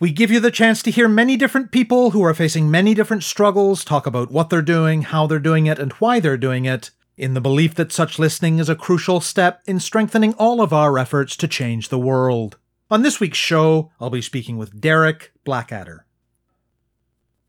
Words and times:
We 0.00 0.12
give 0.12 0.30
you 0.30 0.40
the 0.40 0.50
chance 0.50 0.82
to 0.84 0.90
hear 0.90 1.08
many 1.08 1.36
different 1.36 1.70
people 1.70 2.12
who 2.12 2.24
are 2.24 2.32
facing 2.32 2.70
many 2.70 2.94
different 2.94 3.22
struggles 3.22 3.84
talk 3.84 4.06
about 4.06 4.30
what 4.30 4.48
they're 4.48 4.62
doing, 4.62 5.02
how 5.02 5.26
they're 5.26 5.38
doing 5.38 5.66
it, 5.66 5.78
and 5.78 5.92
why 5.92 6.20
they're 6.20 6.38
doing 6.38 6.64
it, 6.64 6.90
in 7.18 7.34
the 7.34 7.40
belief 7.40 7.74
that 7.74 7.92
such 7.92 8.18
listening 8.18 8.58
is 8.58 8.70
a 8.70 8.74
crucial 8.74 9.20
step 9.20 9.60
in 9.66 9.78
strengthening 9.78 10.32
all 10.38 10.62
of 10.62 10.72
our 10.72 10.98
efforts 10.98 11.36
to 11.36 11.46
change 11.46 11.90
the 11.90 11.98
world. 11.98 12.56
On 12.90 13.02
this 13.02 13.20
week's 13.20 13.36
show, 13.36 13.92
I'll 14.00 14.08
be 14.08 14.22
speaking 14.22 14.56
with 14.56 14.80
Derek 14.80 15.32
Blackadder. 15.44 16.06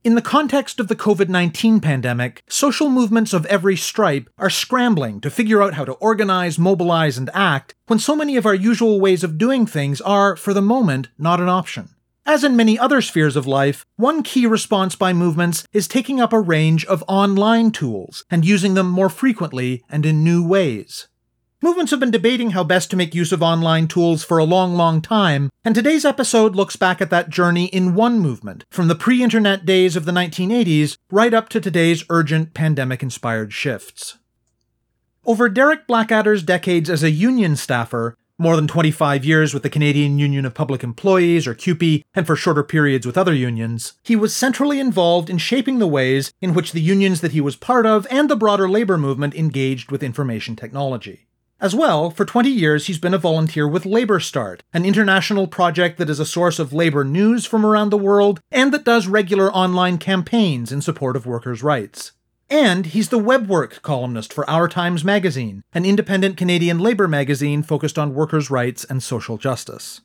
In 0.03 0.15
the 0.15 0.21
context 0.21 0.81
of 0.81 0.89
the 0.89 0.95
COVID 0.95 1.29
19 1.29 1.79
pandemic, 1.79 2.43
social 2.49 2.89
movements 2.89 3.31
of 3.31 3.45
every 3.45 3.77
stripe 3.77 4.29
are 4.37 4.49
scrambling 4.49 5.21
to 5.21 5.29
figure 5.29 5.63
out 5.63 5.75
how 5.75 5.85
to 5.85 5.93
organize, 5.93 6.59
mobilize, 6.59 7.17
and 7.17 7.29
act 7.33 7.75
when 7.87 7.97
so 7.97 8.13
many 8.13 8.35
of 8.35 8.45
our 8.45 8.53
usual 8.53 8.99
ways 8.99 9.23
of 9.23 9.37
doing 9.37 9.65
things 9.65 10.01
are, 10.01 10.35
for 10.35 10.53
the 10.53 10.61
moment, 10.61 11.07
not 11.17 11.39
an 11.39 11.47
option. 11.47 11.95
As 12.25 12.43
in 12.43 12.55
many 12.55 12.77
other 12.77 13.01
spheres 13.01 13.35
of 13.35 13.47
life, 13.47 13.83
one 13.95 14.21
key 14.21 14.45
response 14.45 14.95
by 14.95 15.11
movements 15.11 15.65
is 15.73 15.87
taking 15.87 16.21
up 16.21 16.31
a 16.31 16.39
range 16.39 16.85
of 16.85 17.03
online 17.07 17.71
tools 17.71 18.25
and 18.29 18.45
using 18.45 18.75
them 18.75 18.87
more 18.87 19.09
frequently 19.09 19.83
and 19.89 20.05
in 20.05 20.23
new 20.23 20.47
ways. 20.47 21.07
Movements 21.63 21.91
have 21.91 21.99
been 21.99 22.11
debating 22.11 22.51
how 22.51 22.63
best 22.63 22.89
to 22.91 22.95
make 22.95 23.15
use 23.15 23.31
of 23.31 23.41
online 23.41 23.87
tools 23.87 24.23
for 24.23 24.37
a 24.37 24.43
long, 24.43 24.75
long 24.75 25.01
time, 25.01 25.49
and 25.65 25.73
today's 25.73 26.05
episode 26.05 26.55
looks 26.55 26.75
back 26.75 27.01
at 27.01 27.09
that 27.09 27.29
journey 27.29 27.65
in 27.65 27.95
one 27.95 28.19
movement, 28.19 28.65
from 28.71 28.87
the 28.87 28.95
pre 28.95 29.23
internet 29.23 29.65
days 29.65 29.95
of 29.95 30.05
the 30.05 30.11
1980s 30.11 30.97
right 31.11 31.33
up 31.33 31.49
to 31.49 31.59
today's 31.59 32.03
urgent 32.09 32.53
pandemic 32.53 33.03
inspired 33.03 33.51
shifts. 33.51 34.17
Over 35.23 35.49
Derek 35.49 35.85
Blackadder's 35.85 36.41
decades 36.41 36.89
as 36.89 37.03
a 37.03 37.11
union 37.11 37.55
staffer, 37.55 38.15
more 38.41 38.55
than 38.55 38.67
25 38.67 39.23
years 39.23 39.53
with 39.53 39.61
the 39.61 39.69
Canadian 39.69 40.17
Union 40.17 40.45
of 40.45 40.55
Public 40.55 40.83
Employees, 40.83 41.45
or 41.45 41.53
CUPE, 41.53 42.03
and 42.15 42.25
for 42.25 42.35
shorter 42.35 42.63
periods 42.63 43.05
with 43.05 43.17
other 43.17 43.35
unions, 43.35 43.93
he 44.03 44.15
was 44.15 44.35
centrally 44.35 44.79
involved 44.79 45.29
in 45.29 45.37
shaping 45.37 45.77
the 45.77 45.87
ways 45.87 46.33
in 46.41 46.55
which 46.55 46.71
the 46.71 46.81
unions 46.81 47.21
that 47.21 47.33
he 47.33 47.39
was 47.39 47.55
part 47.55 47.85
of 47.85 48.07
and 48.09 48.29
the 48.29 48.35
broader 48.35 48.67
labour 48.67 48.97
movement 48.97 49.35
engaged 49.35 49.91
with 49.91 50.01
information 50.01 50.55
technology. 50.55 51.27
As 51.59 51.75
well, 51.75 52.09
for 52.09 52.25
20 52.25 52.49
years, 52.49 52.87
he's 52.87 52.97
been 52.97 53.13
a 53.13 53.19
volunteer 53.19 53.67
with 53.67 53.85
Labour 53.85 54.19
Start, 54.19 54.63
an 54.73 54.83
international 54.83 55.45
project 55.45 55.99
that 55.99 56.09
is 56.09 56.19
a 56.19 56.25
source 56.25 56.57
of 56.57 56.73
labour 56.73 57.03
news 57.03 57.45
from 57.45 57.63
around 57.63 57.91
the 57.91 57.97
world 57.97 58.41
and 58.51 58.73
that 58.73 58.83
does 58.83 59.05
regular 59.05 59.53
online 59.53 59.99
campaigns 59.99 60.71
in 60.71 60.81
support 60.81 61.15
of 61.15 61.27
workers' 61.27 61.61
rights. 61.61 62.13
And 62.51 62.87
he's 62.87 63.07
the 63.07 63.17
webwork 63.17 63.81
columnist 63.81 64.33
for 64.33 64.47
Our 64.49 64.67
Times 64.67 65.05
magazine, 65.05 65.63
an 65.71 65.85
independent 65.85 66.35
Canadian 66.35 66.79
labour 66.79 67.07
magazine 67.07 67.63
focused 67.63 67.97
on 67.97 68.13
workers' 68.13 68.51
rights 68.51 68.83
and 68.83 69.01
social 69.01 69.37
justice. 69.37 70.01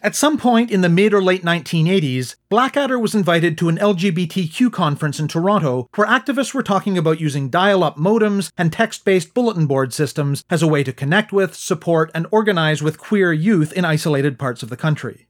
At 0.00 0.14
some 0.14 0.38
point 0.38 0.70
in 0.70 0.82
the 0.82 0.88
mid 0.88 1.12
or 1.12 1.20
late 1.20 1.42
1980s, 1.42 2.36
Blackadder 2.48 3.00
was 3.00 3.16
invited 3.16 3.58
to 3.58 3.68
an 3.68 3.78
LGBTQ 3.78 4.70
conference 4.70 5.18
in 5.18 5.26
Toronto 5.26 5.88
where 5.96 6.06
activists 6.06 6.54
were 6.54 6.62
talking 6.62 6.96
about 6.96 7.20
using 7.20 7.50
dial 7.50 7.82
up 7.82 7.96
modems 7.96 8.52
and 8.56 8.72
text 8.72 9.04
based 9.04 9.34
bulletin 9.34 9.66
board 9.66 9.92
systems 9.92 10.44
as 10.48 10.62
a 10.62 10.68
way 10.68 10.84
to 10.84 10.92
connect 10.92 11.32
with, 11.32 11.56
support, 11.56 12.12
and 12.14 12.28
organize 12.30 12.80
with 12.80 12.96
queer 12.96 13.32
youth 13.32 13.72
in 13.72 13.84
isolated 13.84 14.38
parts 14.38 14.62
of 14.62 14.68
the 14.68 14.76
country. 14.76 15.26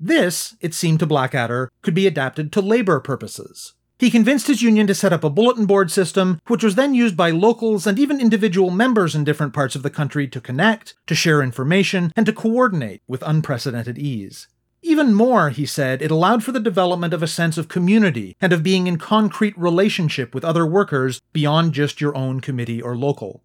This, 0.00 0.56
it 0.60 0.74
seemed 0.74 0.98
to 0.98 1.06
Blackadder, 1.06 1.70
could 1.82 1.94
be 1.94 2.08
adapted 2.08 2.50
to 2.54 2.60
labor 2.60 2.98
purposes. 2.98 3.74
He 3.98 4.10
convinced 4.10 4.46
his 4.46 4.60
union 4.60 4.86
to 4.88 4.94
set 4.94 5.14
up 5.14 5.24
a 5.24 5.30
bulletin 5.30 5.64
board 5.64 5.90
system, 5.90 6.40
which 6.48 6.62
was 6.62 6.74
then 6.74 6.94
used 6.94 7.16
by 7.16 7.30
locals 7.30 7.86
and 7.86 7.98
even 7.98 8.20
individual 8.20 8.70
members 8.70 9.14
in 9.14 9.24
different 9.24 9.54
parts 9.54 9.74
of 9.74 9.82
the 9.82 9.90
country 9.90 10.28
to 10.28 10.40
connect, 10.40 10.94
to 11.06 11.14
share 11.14 11.42
information, 11.42 12.12
and 12.14 12.26
to 12.26 12.32
coordinate 12.32 13.00
with 13.08 13.22
unprecedented 13.22 13.96
ease. 13.96 14.48
Even 14.82 15.14
more, 15.14 15.48
he 15.48 15.64
said, 15.64 16.02
it 16.02 16.10
allowed 16.10 16.44
for 16.44 16.52
the 16.52 16.60
development 16.60 17.14
of 17.14 17.22
a 17.22 17.26
sense 17.26 17.56
of 17.56 17.68
community 17.68 18.36
and 18.40 18.52
of 18.52 18.62
being 18.62 18.86
in 18.86 18.98
concrete 18.98 19.56
relationship 19.56 20.34
with 20.34 20.44
other 20.44 20.66
workers 20.66 21.22
beyond 21.32 21.72
just 21.72 22.00
your 22.00 22.14
own 22.14 22.40
committee 22.40 22.82
or 22.82 22.96
local. 22.96 23.42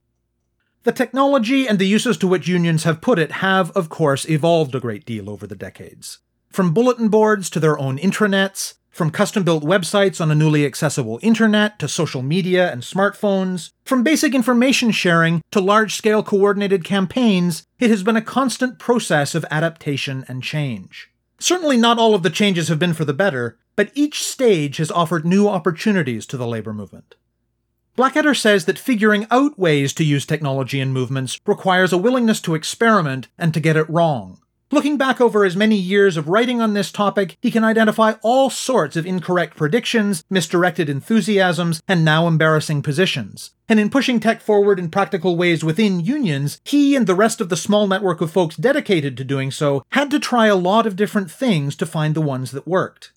The 0.83 0.91
technology 0.91 1.67
and 1.67 1.79
the 1.79 1.87
uses 1.87 2.17
to 2.17 2.27
which 2.27 2.47
unions 2.47 2.83
have 2.83 3.01
put 3.01 3.19
it 3.19 3.31
have, 3.33 3.71
of 3.71 3.87
course, 3.87 4.29
evolved 4.29 4.75
a 4.75 4.79
great 4.79 5.05
deal 5.05 5.29
over 5.29 5.47
the 5.47 5.55
decades. 5.55 6.19
From 6.49 6.73
bulletin 6.73 7.07
boards 7.07 7.49
to 7.51 7.59
their 7.59 7.79
own 7.79 7.97
intranets, 7.97 8.73
from 8.91 9.09
custom 9.09 9.43
built 9.43 9.63
websites 9.63 10.19
on 10.19 10.29
a 10.29 10.35
newly 10.35 10.65
accessible 10.65 11.17
internet 11.23 11.79
to 11.79 11.87
social 11.87 12.21
media 12.21 12.71
and 12.71 12.83
smartphones, 12.83 13.71
from 13.85 14.03
basic 14.03 14.35
information 14.35 14.91
sharing 14.91 15.41
to 15.49 15.61
large 15.61 15.95
scale 15.95 16.21
coordinated 16.21 16.83
campaigns, 16.83 17.65
it 17.79 17.89
has 17.89 18.03
been 18.03 18.17
a 18.17 18.21
constant 18.21 18.77
process 18.77 19.33
of 19.33 19.45
adaptation 19.49 20.25
and 20.27 20.43
change. 20.43 21.09
Certainly 21.39 21.77
not 21.77 21.97
all 21.97 22.13
of 22.13 22.21
the 22.21 22.29
changes 22.29 22.67
have 22.67 22.77
been 22.77 22.93
for 22.93 23.05
the 23.05 23.13
better, 23.13 23.57
but 23.75 23.91
each 23.95 24.23
stage 24.23 24.77
has 24.77 24.91
offered 24.91 25.25
new 25.25 25.47
opportunities 25.47 26.25
to 26.27 26.37
the 26.37 26.45
labor 26.45 26.73
movement. 26.73 27.15
Blackadder 27.95 28.33
says 28.33 28.65
that 28.65 28.79
figuring 28.79 29.25
out 29.31 29.57
ways 29.57 29.93
to 29.93 30.03
use 30.03 30.25
technology 30.25 30.79
in 30.79 30.93
movements 30.93 31.39
requires 31.45 31.91
a 31.91 31.97
willingness 31.97 32.41
to 32.41 32.55
experiment 32.55 33.27
and 33.37 33.53
to 33.53 33.59
get 33.59 33.77
it 33.77 33.89
wrong. 33.89 34.40
Looking 34.73 34.97
back 34.97 35.19
over 35.19 35.43
his 35.43 35.57
many 35.57 35.75
years 35.75 36.15
of 36.15 36.29
writing 36.29 36.61
on 36.61 36.73
this 36.73 36.93
topic, 36.93 37.37
he 37.41 37.51
can 37.51 37.65
identify 37.65 38.13
all 38.21 38.49
sorts 38.49 38.95
of 38.95 39.05
incorrect 39.05 39.57
predictions, 39.57 40.23
misdirected 40.29 40.87
enthusiasms, 40.87 41.83
and 41.89 42.05
now 42.05 42.25
embarrassing 42.25 42.81
positions. 42.81 43.51
And 43.67 43.81
in 43.81 43.89
pushing 43.89 44.21
tech 44.21 44.39
forward 44.39 44.79
in 44.79 44.89
practical 44.89 45.35
ways 45.35 45.61
within 45.61 45.99
unions, 45.99 46.61
he 46.63 46.95
and 46.95 47.05
the 47.05 47.15
rest 47.15 47.41
of 47.41 47.49
the 47.49 47.57
small 47.57 47.85
network 47.85 48.21
of 48.21 48.31
folks 48.31 48.55
dedicated 48.55 49.17
to 49.17 49.25
doing 49.25 49.51
so 49.51 49.83
had 49.89 50.09
to 50.11 50.19
try 50.19 50.47
a 50.47 50.55
lot 50.55 50.87
of 50.87 50.95
different 50.95 51.29
things 51.29 51.75
to 51.75 51.85
find 51.85 52.15
the 52.15 52.21
ones 52.21 52.51
that 52.51 52.65
worked. 52.65 53.11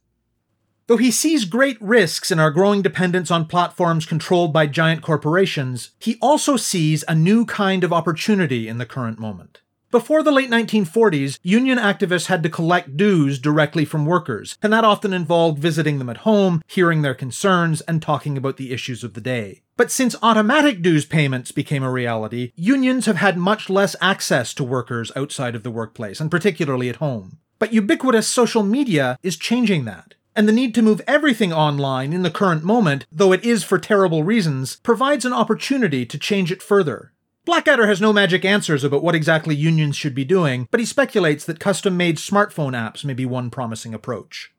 Though 0.88 0.97
he 0.97 1.12
sees 1.12 1.44
great 1.44 1.81
risks 1.81 2.32
in 2.32 2.41
our 2.41 2.50
growing 2.50 2.82
dependence 2.82 3.31
on 3.31 3.47
platforms 3.47 4.06
controlled 4.06 4.53
by 4.53 4.66
giant 4.66 5.03
corporations, 5.03 5.91
he 6.00 6.19
also 6.20 6.56
sees 6.56 7.04
a 7.06 7.14
new 7.14 7.47
kind 7.47 7.84
of 7.84 7.93
opportunity 7.93 8.66
in 8.66 8.78
the 8.78 8.87
current 8.87 9.20
moment. 9.20 9.60
Before 9.94 10.25
the 10.25 10.32
late 10.32 10.50
1940s, 10.50 11.38
union 11.44 11.78
activists 11.78 12.27
had 12.27 12.43
to 12.43 12.49
collect 12.49 12.97
dues 12.97 13.38
directly 13.38 13.84
from 13.84 14.06
workers, 14.06 14.59
and 14.60 14.72
that 14.72 14.82
often 14.82 15.12
involved 15.12 15.60
visiting 15.60 16.00
them 16.00 16.10
at 16.10 16.27
home, 16.27 16.62
hearing 16.66 17.03
their 17.03 17.15
concerns, 17.15 17.81
and 17.82 18.03
talking 18.03 18.37
about 18.37 18.56
the 18.56 18.72
issues 18.72 19.05
of 19.05 19.15
the 19.15 19.21
day. 19.21 19.62
But 19.77 19.93
since 19.93 20.16
automatic 20.21 20.82
dues 20.82 21.05
payments 21.05 21.53
became 21.53 21.84
a 21.84 21.93
reality, 21.93 22.50
unions 22.56 23.06
have 23.06 23.19
had 23.19 23.38
much 23.38 23.71
less 23.71 23.94
access 24.00 24.53
to 24.55 24.65
workers 24.65 25.12
outside 25.15 25.55
of 25.55 25.62
the 25.62 25.71
workplace, 25.71 26.21
and 26.21 26.28
particularly 26.28 26.88
at 26.88 26.97
home. 26.97 27.38
But 27.61 27.72
ubiquitous 27.72 28.26
social 28.26 28.65
media 28.65 29.16
is 29.22 29.37
changing 29.37 29.84
that. 29.84 30.15
And 30.34 30.49
the 30.49 30.53
need 30.53 30.75
to 30.75 30.82
move 30.82 31.03
everything 31.06 31.53
online 31.53 32.12
in 32.12 32.22
the 32.22 32.32
current 32.32 32.65
moment, 32.65 33.06
though 33.12 33.31
it 33.31 33.44
is 33.44 33.62
for 33.62 33.78
terrible 33.78 34.25
reasons, 34.25 34.75
provides 34.82 35.25
an 35.25 35.32
opportunity 35.32 36.05
to 36.05 36.19
change 36.19 36.50
it 36.50 36.65
further. 36.65 37.12
Blackadder 37.44 37.87
has 37.87 38.00
no 38.00 38.10
magic 38.10 38.43
answers 38.43 38.84
about 38.84 39.03
what 39.03 39.14
exactly 39.14 39.55
unions 39.55 39.96
should 39.96 40.14
be 40.14 40.25
doing, 40.25 40.67
but 40.70 40.81
he 40.81 40.87
speculates 40.87 41.44
that 41.44 41.61
custom 41.61 41.94
made 41.94 42.17
smartphone 42.17 42.73
apps 42.73 43.05
may 43.05 43.12
be 43.12 43.26
one 43.26 43.50
promising 43.50 43.93
approach. 43.93 44.50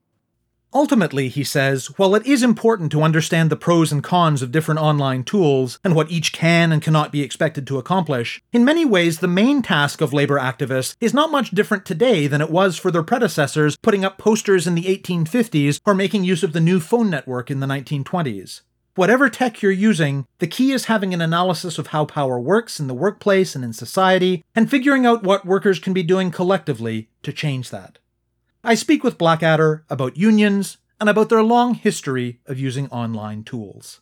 Ultimately, 0.72 1.30
he 1.30 1.44
says, 1.44 1.88
while 1.98 2.14
it 2.14 2.28
is 2.28 2.44
important 2.44 2.92
to 2.92 3.02
understand 3.02 3.50
the 3.50 3.56
pros 3.56 3.92
and 3.92 4.04
cons 4.04 4.44
of 4.44 4.52
different 4.52 4.82
online 4.82 5.24
tools 5.24 5.80
and 5.84 5.96
what 5.96 6.12
each 6.12 6.32
can 6.32 6.72
and 6.72 6.80
cannot 6.80 7.12
be 7.12 7.24
expected 7.24 7.66
to 7.66 7.80
accomplish, 7.80 8.40
in 8.54 8.64
many 8.64 8.86
ways 8.86 9.18
the 9.18 9.28
main 9.28 9.64
task 9.64 10.00
of 10.00 10.14
labor 10.14 10.38
activists 10.38 10.96
is 11.02 11.14
not 11.14 11.32
much 11.32 11.52
different 11.52 11.86
today 11.86 12.28
than 12.28 12.42
it 12.42 12.52
was 12.52 12.78
for 12.78 12.92
their 12.92 13.02
predecessors 13.02 13.78
putting 13.78 14.06
up 14.06 14.20
posters 14.20 14.68
in 14.68 14.76
the 14.76 14.84
1850s 14.84 15.80
or 15.88 15.96
making 15.96 16.24
use 16.24 16.44
of 16.44 16.54
the 16.54 16.62
new 16.62 16.80
phone 16.80 17.10
network 17.10 17.50
in 17.50 17.62
the 17.62 17.68
1920s. 17.68 18.62
Whatever 18.96 19.28
tech 19.28 19.62
you're 19.62 19.74
using, 19.74 20.26
the 20.40 20.48
key 20.48 20.72
is 20.72 20.86
having 20.86 21.14
an 21.14 21.20
analysis 21.20 21.78
of 21.78 21.88
how 21.88 22.06
power 22.06 22.40
works 22.40 22.80
in 22.80 22.88
the 22.88 22.94
workplace 22.94 23.54
and 23.54 23.62
in 23.62 23.74
society, 23.74 24.42
and 24.56 24.72
figuring 24.72 25.06
out 25.06 25.22
what 25.22 25.46
workers 25.46 25.80
can 25.80 25.92
be 25.92 26.02
doing 26.02 26.32
collectively 26.32 27.10
to 27.22 27.34
change 27.34 27.72
that. 27.72 28.00
I 28.64 28.74
speak 28.74 29.04
with 29.04 29.18
Blackadder 29.18 29.84
about 29.90 30.16
unions 30.16 30.78
and 31.02 31.10
about 31.10 31.28
their 31.28 31.44
long 31.44 31.74
history 31.74 32.40
of 32.46 32.58
using 32.58 32.88
online 32.88 33.44
tools. 33.44 34.00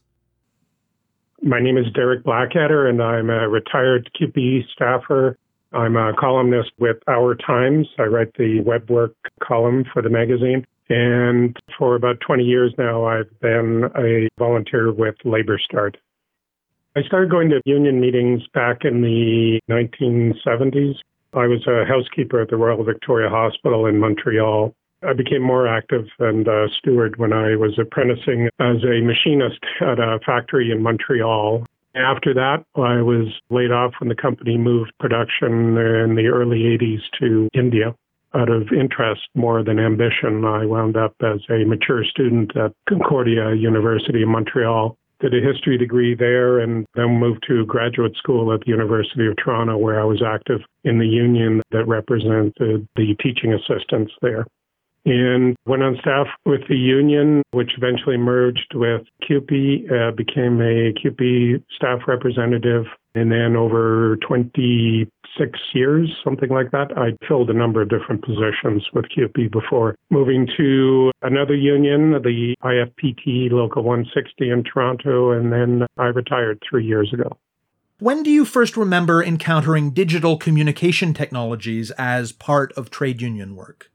My 1.42 1.60
name 1.60 1.80
is 1.80 1.92
Derek 1.96 2.24
Blackadder, 2.24 2.88
and 2.88 3.02
I'm 3.02 3.32
a 3.32 3.50
retired 3.50 4.12
CUPE 4.14 4.64
staffer. 4.72 5.40
I'm 5.74 5.96
a 5.96 6.14
columnist 6.20 6.70
with 6.78 6.98
Our 7.08 7.34
Times. 7.34 7.88
I 7.98 8.04
write 8.04 8.36
the 8.38 8.62
web 8.62 8.92
work 8.92 9.16
column 9.42 9.86
for 9.92 10.04
the 10.04 10.10
magazine. 10.12 10.68
And 10.90 11.56
for 11.78 11.96
about 11.96 12.20
20 12.20 12.44
years 12.44 12.74
now, 12.78 13.06
I've 13.06 13.40
been 13.40 13.90
a 13.96 14.28
volunteer 14.38 14.92
with 14.92 15.16
Labor 15.24 15.60
Start. 15.64 15.98
I 16.96 17.02
started 17.04 17.32
going 17.32 17.50
to 17.50 17.62
union 17.66 18.00
meetings 18.00 18.42
back 18.54 18.86
in 18.86 19.02
the 19.02 19.60
1970s. 19.70 20.96
I 21.34 21.48
was 21.48 21.66
a 21.66 21.86
housekeeper 21.86 22.42
at 22.42 22.50
the 22.50 22.58
Royal 22.58 22.84
Victoria 22.84 23.30
Hospital 23.30 23.88
in 23.88 23.98
Montreal. 24.00 24.76
I 25.02 25.14
became 25.14 25.42
more 25.42 25.68
active 25.68 26.06
and 26.20 26.48
a 26.48 26.68
steward 26.78 27.18
when 27.18 27.34
I 27.34 27.56
was 27.56 27.80
apprenticing 27.80 28.48
as 28.60 28.78
a 28.84 29.02
machinist 29.02 29.60
at 29.82 30.00
a 30.00 30.20
factory 30.26 30.72
in 30.72 30.84
Montreal. 30.84 31.66
After 31.96 32.34
that, 32.34 32.64
I 32.76 33.02
was 33.02 33.28
laid 33.50 33.72
off 33.72 33.94
when 34.00 34.10
the 34.10 34.16
company 34.16 34.58
moved 34.58 34.92
production 35.00 35.78
in 35.78 36.16
the 36.16 36.28
early 36.28 36.60
80s 36.60 37.02
to 37.20 37.50
India. 37.54 37.96
Out 38.36 38.50
of 38.50 38.70
interest 38.72 39.22
more 39.36 39.64
than 39.64 39.80
ambition, 39.80 40.44
I 40.44 40.66
wound 40.66 40.98
up 40.98 41.16
as 41.22 41.40
a 41.50 41.66
mature 41.66 42.04
student 42.04 42.56
at 42.58 42.74
Concordia 42.90 43.54
University 43.54 44.24
in 44.24 44.30
Montreal. 44.30 44.98
Did 45.20 45.36
a 45.36 45.40
history 45.40 45.78
degree 45.78 46.16
there 46.16 46.60
and 46.60 46.86
then 46.96 47.20
moved 47.20 47.46
to 47.48 47.66
graduate 47.66 48.16
school 48.18 48.52
at 48.52 48.62
the 48.62 48.72
University 48.72 49.28
of 49.28 49.36
Toronto, 49.38 49.78
where 49.78 50.02
I 50.02 50.04
was 50.04 50.24
active 50.26 50.62
in 50.84 50.98
the 50.98 51.08
union 51.08 51.62
that 51.72 51.88
represented 51.88 52.88
the 52.96 53.16
teaching 53.22 53.54
assistants 53.54 54.12
there 54.22 54.46
and 55.06 55.56
went 55.66 55.84
on 55.84 55.98
staff 56.00 56.28
with 56.46 56.62
the 56.70 56.78
union, 56.78 57.42
which 57.52 57.72
eventually 57.78 58.18
merged 58.18 58.74
with 58.74 59.02
CUPE, 59.28 59.86
uh, 59.92 60.12
became 60.12 60.62
a 60.62 60.94
CUPE 60.94 61.62
staff 61.76 62.00
representative. 62.08 62.86
And 63.16 63.32
then 63.32 63.56
over 63.56 64.18
26 64.28 65.60
years, 65.74 66.10
something 66.24 66.50
like 66.50 66.72
that, 66.72 66.98
I 66.98 67.12
filled 67.28 67.50
a 67.50 67.54
number 67.54 67.82
of 67.82 67.90
different 67.90 68.24
positions 68.24 68.84
with 68.94 69.06
CUPE 69.10 69.52
before 69.52 69.96
moving 70.10 70.48
to 70.58 71.12
another 71.22 71.56
union, 71.56 72.14
the 72.24 72.56
IFPT 72.64 73.52
Local 73.52 73.84
160 73.84 74.50
in 74.50 74.64
Toronto. 74.64 75.32
And 75.32 75.52
then 75.52 75.86
I 75.98 76.06
retired 76.06 76.60
three 76.68 76.86
years 76.86 77.14
ago. 77.14 77.38
When 78.00 78.24
do 78.24 78.32
you 78.32 78.46
first 78.46 78.76
remember 78.76 79.24
encountering 79.24 79.92
digital 79.92 80.36
communication 80.38 81.14
technologies 81.14 81.92
as 81.92 82.32
part 82.32 82.74
of 82.74 82.90
trade 82.90 83.22
union 83.22 83.56
work? 83.56 83.92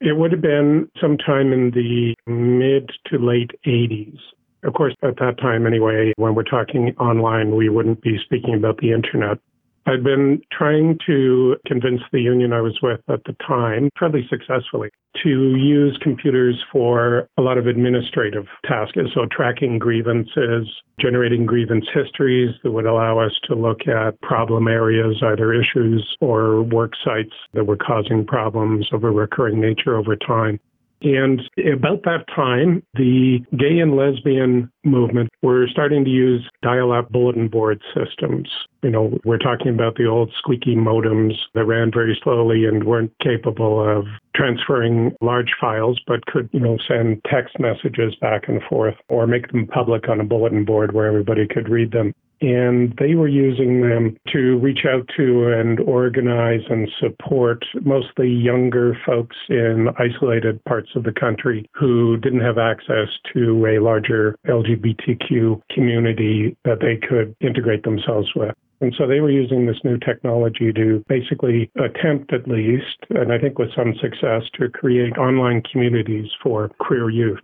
It 0.00 0.16
would 0.16 0.32
have 0.32 0.40
been 0.40 0.90
sometime 0.98 1.52
in 1.52 1.70
the 1.72 2.14
mid 2.26 2.90
to 3.06 3.18
late 3.18 3.50
80s. 3.66 4.16
Of 4.62 4.74
course, 4.74 4.94
at 5.02 5.16
that 5.16 5.38
time 5.38 5.66
anyway, 5.66 6.12
when 6.16 6.34
we're 6.34 6.42
talking 6.42 6.94
online, 6.98 7.56
we 7.56 7.68
wouldn't 7.68 8.02
be 8.02 8.18
speaking 8.24 8.54
about 8.54 8.78
the 8.78 8.92
internet. 8.92 9.38
I'd 9.86 10.04
been 10.04 10.42
trying 10.52 10.98
to 11.06 11.56
convince 11.66 12.02
the 12.12 12.20
union 12.20 12.52
I 12.52 12.60
was 12.60 12.78
with 12.82 13.00
at 13.08 13.24
the 13.24 13.34
time, 13.46 13.88
fairly 13.98 14.26
successfully, 14.28 14.90
to 15.22 15.56
use 15.56 15.98
computers 16.02 16.62
for 16.70 17.28
a 17.38 17.42
lot 17.42 17.56
of 17.56 17.66
administrative 17.66 18.44
tasks. 18.66 18.98
So, 19.14 19.26
tracking 19.32 19.78
grievances, 19.78 20.68
generating 21.00 21.46
grievance 21.46 21.86
histories 21.94 22.50
that 22.62 22.70
would 22.70 22.86
allow 22.86 23.18
us 23.18 23.32
to 23.44 23.54
look 23.54 23.88
at 23.88 24.20
problem 24.20 24.68
areas, 24.68 25.16
either 25.22 25.54
issues 25.54 26.06
or 26.20 26.62
work 26.62 26.92
sites 27.02 27.34
that 27.54 27.64
were 27.64 27.78
causing 27.78 28.26
problems 28.26 28.86
of 28.92 29.04
a 29.04 29.10
recurring 29.10 29.60
nature 29.60 29.96
over 29.96 30.14
time. 30.14 30.60
And 31.02 31.40
about 31.74 32.02
that 32.04 32.26
time, 32.34 32.82
the 32.94 33.38
gay 33.56 33.78
and 33.78 33.96
lesbian 33.96 34.70
movement 34.84 35.30
were 35.42 35.66
starting 35.68 36.04
to 36.04 36.10
use 36.10 36.46
dial 36.62 36.92
up 36.92 37.10
bulletin 37.10 37.48
board 37.48 37.80
systems. 37.94 38.48
You 38.82 38.90
know, 38.90 39.18
we're 39.24 39.38
talking 39.38 39.68
about 39.68 39.96
the 39.96 40.06
old 40.06 40.32
squeaky 40.36 40.74
modems 40.74 41.34
that 41.54 41.64
ran 41.64 41.90
very 41.92 42.18
slowly 42.22 42.66
and 42.66 42.84
weren't 42.84 43.12
capable 43.22 43.80
of 43.80 44.06
transferring 44.34 45.14
large 45.20 45.52
files, 45.58 46.00
but 46.06 46.24
could, 46.26 46.48
you 46.52 46.60
know, 46.60 46.78
send 46.86 47.22
text 47.30 47.58
messages 47.58 48.14
back 48.20 48.48
and 48.48 48.62
forth 48.68 48.94
or 49.08 49.26
make 49.26 49.50
them 49.52 49.66
public 49.66 50.08
on 50.08 50.20
a 50.20 50.24
bulletin 50.24 50.64
board 50.64 50.92
where 50.92 51.06
everybody 51.06 51.46
could 51.46 51.68
read 51.68 51.92
them 51.92 52.12
and 52.40 52.94
they 52.98 53.14
were 53.14 53.28
using 53.28 53.82
them 53.82 54.16
to 54.32 54.58
reach 54.58 54.84
out 54.86 55.08
to 55.16 55.48
and 55.48 55.80
organize 55.80 56.62
and 56.70 56.88
support 56.98 57.64
mostly 57.82 58.28
younger 58.28 58.96
folks 59.04 59.36
in 59.48 59.88
isolated 59.98 60.62
parts 60.64 60.90
of 60.96 61.04
the 61.04 61.12
country 61.12 61.66
who 61.74 62.16
didn't 62.16 62.40
have 62.40 62.58
access 62.58 63.08
to 63.32 63.66
a 63.66 63.82
larger 63.82 64.36
LGBTQ 64.46 65.60
community 65.70 66.56
that 66.64 66.80
they 66.80 66.96
could 67.06 67.34
integrate 67.40 67.82
themselves 67.82 68.28
with. 68.34 68.54
And 68.80 68.94
so 68.96 69.06
they 69.06 69.20
were 69.20 69.30
using 69.30 69.66
this 69.66 69.76
new 69.84 69.98
technology 69.98 70.72
to 70.72 71.04
basically 71.06 71.70
attempt, 71.76 72.32
at 72.32 72.48
least, 72.48 72.96
and 73.10 73.30
I 73.30 73.38
think 73.38 73.58
with 73.58 73.68
some 73.76 73.94
success, 74.00 74.42
to 74.58 74.70
create 74.70 75.18
online 75.18 75.62
communities 75.70 76.28
for 76.42 76.70
queer 76.78 77.10
youth. 77.10 77.40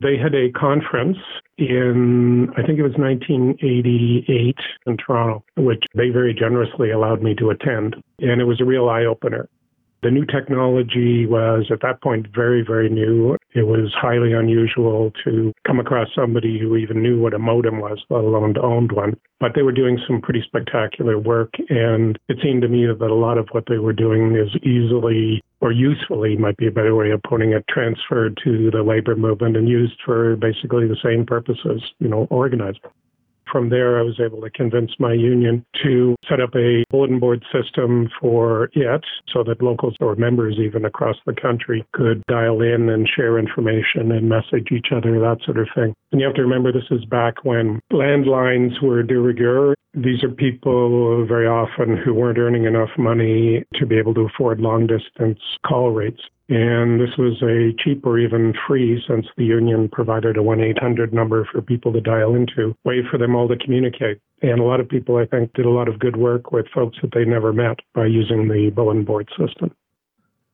They 0.00 0.16
had 0.16 0.34
a 0.34 0.50
conference 0.52 1.18
in, 1.56 2.48
I 2.56 2.62
think 2.62 2.78
it 2.78 2.82
was 2.82 2.94
1988 2.96 4.56
in 4.86 4.96
Toronto, 4.96 5.44
which 5.56 5.84
they 5.94 6.10
very 6.10 6.32
generously 6.32 6.90
allowed 6.90 7.22
me 7.22 7.34
to 7.36 7.50
attend. 7.50 7.96
And 8.20 8.40
it 8.40 8.44
was 8.44 8.60
a 8.60 8.64
real 8.64 8.88
eye 8.88 9.04
opener. 9.04 9.48
The 10.02 10.10
new 10.12 10.24
technology 10.24 11.26
was 11.26 11.66
at 11.72 11.80
that 11.82 12.00
point 12.00 12.28
very, 12.32 12.62
very 12.62 12.88
new. 12.88 13.36
It 13.54 13.66
was 13.66 13.92
highly 13.94 14.32
unusual 14.32 15.12
to 15.24 15.52
come 15.66 15.80
across 15.80 16.08
somebody 16.14 16.56
who 16.58 16.76
even 16.76 17.02
knew 17.02 17.20
what 17.20 17.34
a 17.34 17.38
modem 17.38 17.80
was, 17.80 17.98
let 18.08 18.22
alone 18.22 18.54
owned 18.62 18.92
one. 18.92 19.18
But 19.40 19.52
they 19.56 19.62
were 19.62 19.72
doing 19.72 19.98
some 20.06 20.20
pretty 20.20 20.42
spectacular 20.46 21.18
work, 21.18 21.52
and 21.68 22.16
it 22.28 22.38
seemed 22.42 22.62
to 22.62 22.68
me 22.68 22.86
that 22.86 23.10
a 23.10 23.14
lot 23.14 23.38
of 23.38 23.48
what 23.50 23.64
they 23.68 23.78
were 23.78 23.92
doing 23.92 24.36
is 24.36 24.54
easily 24.62 25.42
or 25.60 25.72
usefully 25.72 26.36
might 26.36 26.56
be 26.56 26.68
a 26.68 26.72
better 26.72 26.94
way 26.94 27.10
of 27.10 27.20
putting 27.24 27.52
it, 27.52 27.64
transferred 27.68 28.38
to 28.44 28.70
the 28.70 28.82
labor 28.82 29.16
movement 29.16 29.56
and 29.56 29.68
used 29.68 29.98
for 30.04 30.36
basically 30.36 30.86
the 30.86 30.96
same 31.02 31.26
purposes, 31.26 31.82
you 31.98 32.08
know, 32.08 32.28
organized. 32.30 32.78
From 33.50 33.70
there, 33.70 33.98
I 33.98 34.02
was 34.02 34.20
able 34.20 34.40
to 34.42 34.50
convince 34.50 34.92
my 34.98 35.12
union 35.12 35.64
to 35.82 36.16
set 36.28 36.40
up 36.40 36.54
a 36.54 36.84
bulletin 36.90 37.18
board 37.18 37.44
system 37.52 38.08
for 38.20 38.70
it 38.72 39.04
so 39.32 39.42
that 39.44 39.62
locals 39.62 39.94
or 40.00 40.16
members 40.16 40.56
even 40.58 40.84
across 40.84 41.16
the 41.26 41.34
country 41.34 41.84
could 41.92 42.22
dial 42.26 42.60
in 42.62 42.88
and 42.88 43.08
share 43.08 43.38
information 43.38 44.12
and 44.12 44.28
message 44.28 44.68
each 44.72 44.88
other, 44.94 45.18
that 45.18 45.38
sort 45.44 45.58
of 45.58 45.68
thing. 45.74 45.94
And 46.12 46.20
you 46.20 46.26
have 46.26 46.36
to 46.36 46.42
remember 46.42 46.72
this 46.72 46.90
is 46.90 47.04
back 47.04 47.44
when 47.44 47.80
landlines 47.92 48.82
were 48.82 49.02
de 49.02 49.18
rigueur. 49.18 49.74
These 49.94 50.22
are 50.22 50.28
people 50.28 51.26
very 51.26 51.46
often 51.46 51.96
who 51.96 52.14
weren't 52.14 52.38
earning 52.38 52.64
enough 52.64 52.90
money 52.98 53.64
to 53.74 53.86
be 53.86 53.98
able 53.98 54.14
to 54.14 54.28
afford 54.32 54.60
long 54.60 54.86
distance 54.86 55.40
call 55.66 55.90
rates. 55.90 56.20
And 56.48 56.98
this 56.98 57.14
was 57.18 57.42
a 57.42 57.74
cheap 57.82 58.06
or 58.06 58.18
even 58.18 58.54
free, 58.66 59.02
since 59.06 59.26
the 59.36 59.44
union 59.44 59.88
provided 59.90 60.38
a 60.38 60.42
1 60.42 60.60
800 60.60 61.12
number 61.12 61.46
for 61.52 61.60
people 61.60 61.92
to 61.92 62.00
dial 62.00 62.34
into, 62.34 62.74
way 62.84 63.02
for 63.10 63.18
them 63.18 63.34
all 63.34 63.48
to 63.48 63.56
communicate. 63.56 64.18
And 64.40 64.58
a 64.58 64.64
lot 64.64 64.80
of 64.80 64.88
people, 64.88 65.16
I 65.16 65.26
think, 65.26 65.52
did 65.52 65.66
a 65.66 65.70
lot 65.70 65.88
of 65.88 65.98
good 65.98 66.16
work 66.16 66.50
with 66.50 66.66
folks 66.74 66.96
that 67.02 67.12
they 67.12 67.26
never 67.26 67.52
met 67.52 67.80
by 67.94 68.06
using 68.06 68.48
the 68.48 68.70
bulletin 68.74 69.04
board 69.04 69.28
system. 69.38 69.74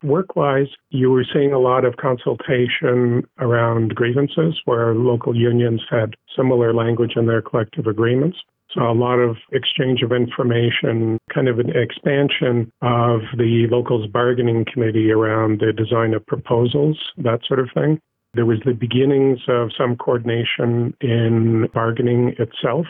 Work 0.03 0.37
wise, 0.37 0.67
you 0.91 1.11
were 1.11 1.25
seeing 1.33 1.53
a 1.53 1.59
lot 1.59 1.85
of 1.85 1.97
consultation 1.97 3.27
around 3.39 3.95
grievances 3.95 4.61
where 4.65 4.95
local 4.95 5.35
unions 5.35 5.83
had 5.89 6.15
similar 6.37 6.75
language 6.75 7.13
in 7.17 7.27
their 7.27 7.41
collective 7.41 7.87
agreements. 7.87 8.37
So 8.75 8.91
a 8.91 8.93
lot 8.93 9.19
of 9.19 9.37
exchange 9.53 10.03
of 10.03 10.13
information, 10.13 11.19
kind 11.33 11.49
of 11.49 11.59
an 11.61 11.71
expansion 11.77 12.73
of 12.83 13.21
the 13.37 13.69
locals 13.71 14.09
bargaining 14.09 14.65
committee 14.73 15.13
around 15.13 15.61
the 15.61 15.73
design 15.73 16.13
of 16.13 16.27
proposals, 16.27 16.99
that 17.19 17.41
sort 17.47 17.61
of 17.61 17.69
thing. 17.73 18.01
There 18.35 18.47
was 18.47 18.59
the 18.65 18.73
beginnings 18.73 19.39
of 19.47 19.71
some 19.79 19.97
coordination 19.97 20.93
in 21.01 21.69
bargaining 21.73 22.35
itself. 22.39 22.87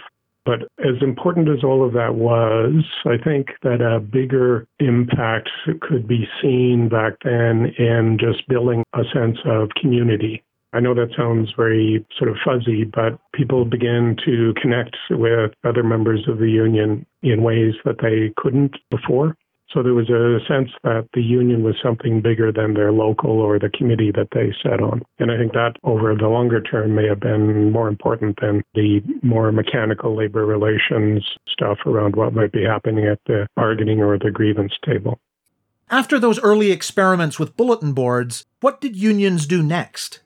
But 0.46 0.62
as 0.78 1.00
important 1.00 1.48
as 1.48 1.64
all 1.64 1.86
of 1.86 1.94
that 1.94 2.14
was, 2.14 2.84
I 3.06 3.16
think 3.22 3.48
that 3.62 3.80
a 3.80 3.98
bigger 3.98 4.66
impact 4.78 5.48
could 5.80 6.06
be 6.06 6.28
seen 6.42 6.88
back 6.90 7.14
then 7.24 7.72
in 7.78 8.18
just 8.18 8.46
building 8.48 8.84
a 8.92 9.04
sense 9.12 9.38
of 9.46 9.70
community 9.80 10.42
I 10.74 10.80
know 10.80 10.92
that 10.94 11.14
sounds 11.16 11.52
very 11.56 12.04
sort 12.18 12.28
of 12.28 12.36
fuzzy, 12.44 12.82
but 12.82 13.20
people 13.32 13.64
began 13.64 14.16
to 14.26 14.52
connect 14.60 14.96
with 15.08 15.52
other 15.62 15.84
members 15.84 16.26
of 16.28 16.38
the 16.38 16.50
union 16.50 17.06
in 17.22 17.42
ways 17.42 17.74
that 17.84 18.02
they 18.02 18.32
couldn't 18.36 18.76
before. 18.90 19.36
So 19.72 19.82
there 19.82 19.94
was 19.94 20.10
a 20.10 20.38
sense 20.46 20.70
that 20.82 21.08
the 21.14 21.22
union 21.22 21.62
was 21.62 21.74
something 21.82 22.20
bigger 22.20 22.52
than 22.52 22.74
their 22.74 22.92
local 22.92 23.40
or 23.40 23.58
the 23.58 23.70
committee 23.70 24.12
that 24.12 24.28
they 24.32 24.52
sat 24.62 24.80
on. 24.80 25.02
And 25.18 25.30
I 25.30 25.38
think 25.38 25.52
that 25.52 25.76
over 25.84 26.14
the 26.14 26.28
longer 26.28 26.60
term 26.60 26.94
may 26.94 27.06
have 27.08 27.20
been 27.20 27.70
more 27.72 27.88
important 27.88 28.38
than 28.40 28.62
the 28.74 29.00
more 29.22 29.52
mechanical 29.52 30.16
labor 30.16 30.44
relations 30.44 31.24
stuff 31.48 31.78
around 31.86 32.16
what 32.16 32.34
might 32.34 32.52
be 32.52 32.64
happening 32.64 33.06
at 33.06 33.20
the 33.26 33.46
bargaining 33.54 34.00
or 34.00 34.18
the 34.18 34.30
grievance 34.30 34.74
table. 34.84 35.20
After 35.90 36.18
those 36.18 36.40
early 36.40 36.72
experiments 36.72 37.38
with 37.38 37.56
bulletin 37.56 37.92
boards, 37.92 38.44
what 38.60 38.80
did 38.80 38.96
unions 38.96 39.46
do 39.46 39.62
next? 39.62 40.20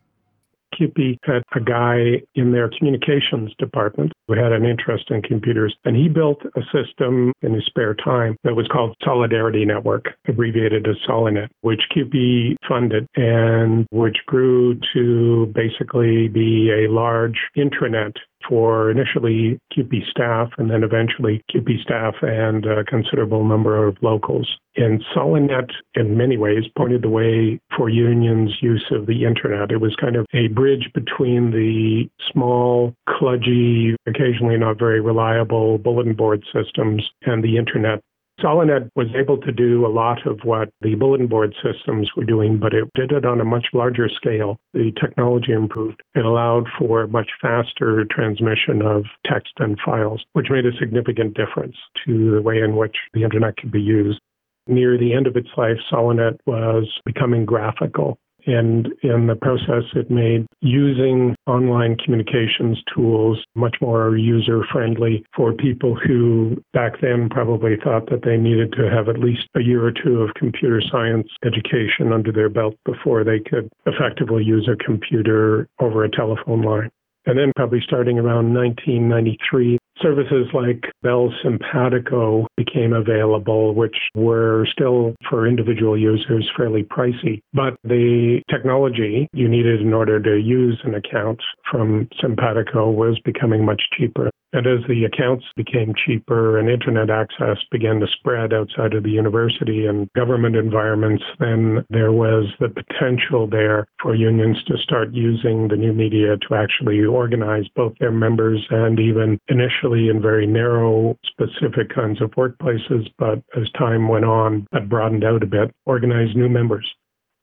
CUPE 0.79 1.19
had 1.25 1.43
a 1.55 1.61
guy 1.61 2.23
in 2.35 2.53
their 2.53 2.71
communications 2.79 3.53
department 3.59 4.13
who 4.27 4.35
had 4.35 4.53
an 4.53 4.65
interest 4.65 5.11
in 5.11 5.23
computers, 5.23 5.75
and 5.85 5.97
he 5.97 6.09
built 6.09 6.41
a 6.57 6.63
system 6.73 7.33
in 7.43 7.55
his 7.55 7.65
spare 7.67 7.95
time 7.95 8.37
that 8.45 8.55
was 8.55 8.69
called 8.69 8.95
Solidarity 9.05 9.65
Network, 9.65 10.07
abbreviated 10.29 10.87
as 10.87 10.97
Solinet, 11.09 11.49
which 11.63 11.83
CUPE 11.93 12.57
funded 12.69 13.07
and 13.17 13.87
which 13.91 14.19
grew 14.27 14.79
to 14.95 15.53
basically 15.55 16.29
be 16.29 16.71
a 16.71 16.91
large 16.91 17.39
intranet 17.57 18.15
for 18.49 18.91
initially 18.91 19.59
CUPE 19.73 20.03
staff 20.11 20.51
and 20.59 20.71
then 20.71 20.83
eventually 20.83 21.43
CUPE 21.51 21.81
staff 21.83 22.15
and 22.23 22.65
a 22.65 22.85
considerable 22.85 23.45
number 23.45 23.87
of 23.87 23.97
locals. 24.03 24.49
And 24.77 25.03
Solinet, 25.15 25.71
in 25.95 26.17
many 26.17 26.37
ways, 26.37 26.65
pointed 26.77 27.03
the 27.03 27.09
way 27.09 27.61
for 27.77 27.89
unions' 27.89 28.57
use 28.61 28.85
of 28.91 29.07
the 29.07 29.25
internet. 29.25 29.73
It 29.73 29.81
was 29.81 29.97
kind 30.01 30.17
of 30.17 30.25
a 30.33 30.49
bridge 30.49 30.91
between 30.95 31.51
the 31.51 32.09
small, 32.33 32.95
kludgy, 33.09 33.97
occasionally 34.07 34.57
not 34.57 34.79
very 34.79 35.01
reliable 35.01 35.79
bulletin 35.79 36.15
board 36.15 36.45
systems 36.53 37.09
and 37.23 37.43
the 37.43 37.57
internet 37.57 38.01
Solinet 38.41 38.91
was 38.95 39.09
able 39.17 39.39
to 39.39 39.51
do 39.51 39.85
a 39.85 39.89
lot 39.89 40.25
of 40.27 40.39
what 40.45 40.71
the 40.81 40.95
bulletin 40.95 41.27
board 41.27 41.55
systems 41.63 42.09
were 42.17 42.25
doing, 42.25 42.59
but 42.59 42.73
it 42.73 42.89
did 42.95 43.11
it 43.11 43.25
on 43.25 43.41
a 43.41 43.45
much 43.45 43.67
larger 43.73 44.09
scale. 44.09 44.59
The 44.75 44.93
technology 45.01 45.53
improved. 45.53 46.01
It 46.15 46.25
allowed 46.25 46.67
for 46.79 47.07
much 47.09 47.31
faster 47.43 48.05
transmission 48.11 48.81
of 48.83 49.05
text 49.27 49.53
and 49.59 49.77
files, 49.85 50.25
which 50.35 50.51
made 50.51 50.67
a 50.67 50.77
significant 50.79 51.35
difference 51.35 51.77
to 52.07 52.37
the 52.37 52.43
way 52.43 52.59
in 52.59 52.77
which 52.77 52.97
the 53.13 53.25
internet 53.25 53.57
could 53.57 53.73
be 53.73 53.81
used. 53.81 54.21
Near 54.69 54.99
the 54.99 55.15
end 55.15 55.27
of 55.27 55.37
its 55.37 55.49
life, 55.57 55.79
Solinet 55.91 56.39
was 56.47 56.87
becoming 57.05 57.45
graphical. 57.45 58.19
And 58.49 58.89
in 59.03 59.27
the 59.27 59.37
process, 59.37 59.85
it 59.95 60.11
made 60.11 60.47
using 60.63 61.37
online 61.47 61.97
communications 62.03 62.83
tools 62.95 63.45
much 63.55 63.77
more 63.83 64.17
user 64.17 64.65
friendly 64.73 65.23
for 65.37 65.53
people 65.53 65.95
who 65.95 66.57
back 66.73 66.99
then 67.03 67.29
probably 67.29 67.77
thought 67.77 68.09
that 68.09 68.23
they 68.25 68.39
needed 68.39 68.73
to 68.73 68.91
have 68.91 69.11
at 69.11 69.19
least 69.19 69.49
a 69.55 69.61
year 69.61 69.85
or 69.85 69.93
two 69.93 70.23
of 70.23 70.33
computer 70.33 70.81
science 70.81 71.29
education 71.45 72.11
under 72.11 72.33
their 72.33 72.49
belt 72.49 72.75
before 72.87 73.23
they 73.23 73.39
could 73.39 73.69
effectively 73.85 74.43
use 74.43 74.67
a 74.67 74.83
computer 74.83 75.69
over 75.81 76.03
a 76.03 76.11
telephone 76.11 76.63
line. 76.63 76.89
And 77.27 77.39
then, 77.39 77.53
probably 77.55 77.83
starting 77.85 78.19
around 78.19 78.55
1993, 78.55 79.78
services 80.03 80.47
like 80.53 80.85
Bell 81.03 81.33
Sympatico 81.45 82.47
became 82.57 82.93
available, 82.93 83.75
which 83.75 83.97
were 84.15 84.67
still 84.71 85.15
for 85.29 85.47
individual 85.47 85.99
users 85.99 86.51
fairly 86.57 86.83
pricey. 86.85 87.41
But 87.53 87.77
the 87.85 88.41
technology 88.51 89.29
you 89.33 89.49
needed 89.49 89.81
in 89.81 89.93
order 89.93 90.21
to 90.21 90.37
use 90.37 90.81
an 90.85 90.95
account 90.95 91.41
from 91.71 92.09
Sympatico 92.23 92.93
was 92.93 93.19
becoming 93.25 93.65
much 93.65 93.83
cheaper. 93.97 94.31
And 94.53 94.67
as 94.67 94.81
the 94.89 95.05
accounts 95.05 95.45
became 95.57 95.95
cheaper 96.07 96.59
and 96.59 96.71
internet 96.71 97.11
access 97.11 97.59
began 97.71 98.01
to 98.01 98.07
spread 98.07 98.55
outside 98.55 98.95
of 98.95 99.03
the 99.03 99.11
university 99.11 99.87
and 99.87 100.11
government 100.15 100.57
environments, 100.57 101.23
then 101.39 101.85
there 101.91 102.13
was 102.13 102.47
the 102.59 102.71
potential 102.71 103.47
there 103.47 103.87
for 104.01 104.15
unions 104.15 104.57
to 104.65 104.79
start 104.79 105.13
using 105.13 105.69
the 105.69 105.77
new 105.77 105.93
media 105.93 106.39
to 106.49 106.55
actually 106.55 107.05
organize 107.05 107.69
both 107.77 107.93
their 108.01 108.11
members 108.11 108.67
and 108.71 108.99
even 108.99 109.39
initially 109.49 110.09
in 110.09 110.23
very 110.23 110.47
narrow, 110.47 111.19
specific 111.27 111.95
kinds 111.95 112.23
of 112.23 112.31
workplaces, 112.31 113.07
but 113.19 113.43
as 113.55 113.71
time 113.73 114.09
went 114.09 114.25
on, 114.25 114.67
that 114.73 114.89
broadened 114.89 115.25
out 115.25 115.43
a 115.43 115.47
bit, 115.47 115.75
organize 115.85 116.35
new 116.35 116.49
members 116.49 116.89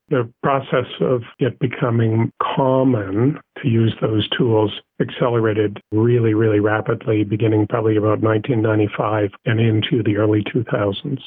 the 0.09 0.31
process 0.43 0.87
of 1.01 1.23
it 1.39 1.57
becoming 1.59 2.31
common 2.41 3.39
to 3.61 3.67
use 3.67 3.93
those 4.01 4.27
tools 4.29 4.71
accelerated 5.01 5.81
really, 5.91 6.33
really 6.33 6.59
rapidly, 6.59 7.23
beginning 7.23 7.67
probably 7.67 7.97
about 7.97 8.21
1995 8.21 9.31
and 9.45 9.59
into 9.59 10.03
the 10.03 10.17
early 10.17 10.43
2000s. 10.43 11.19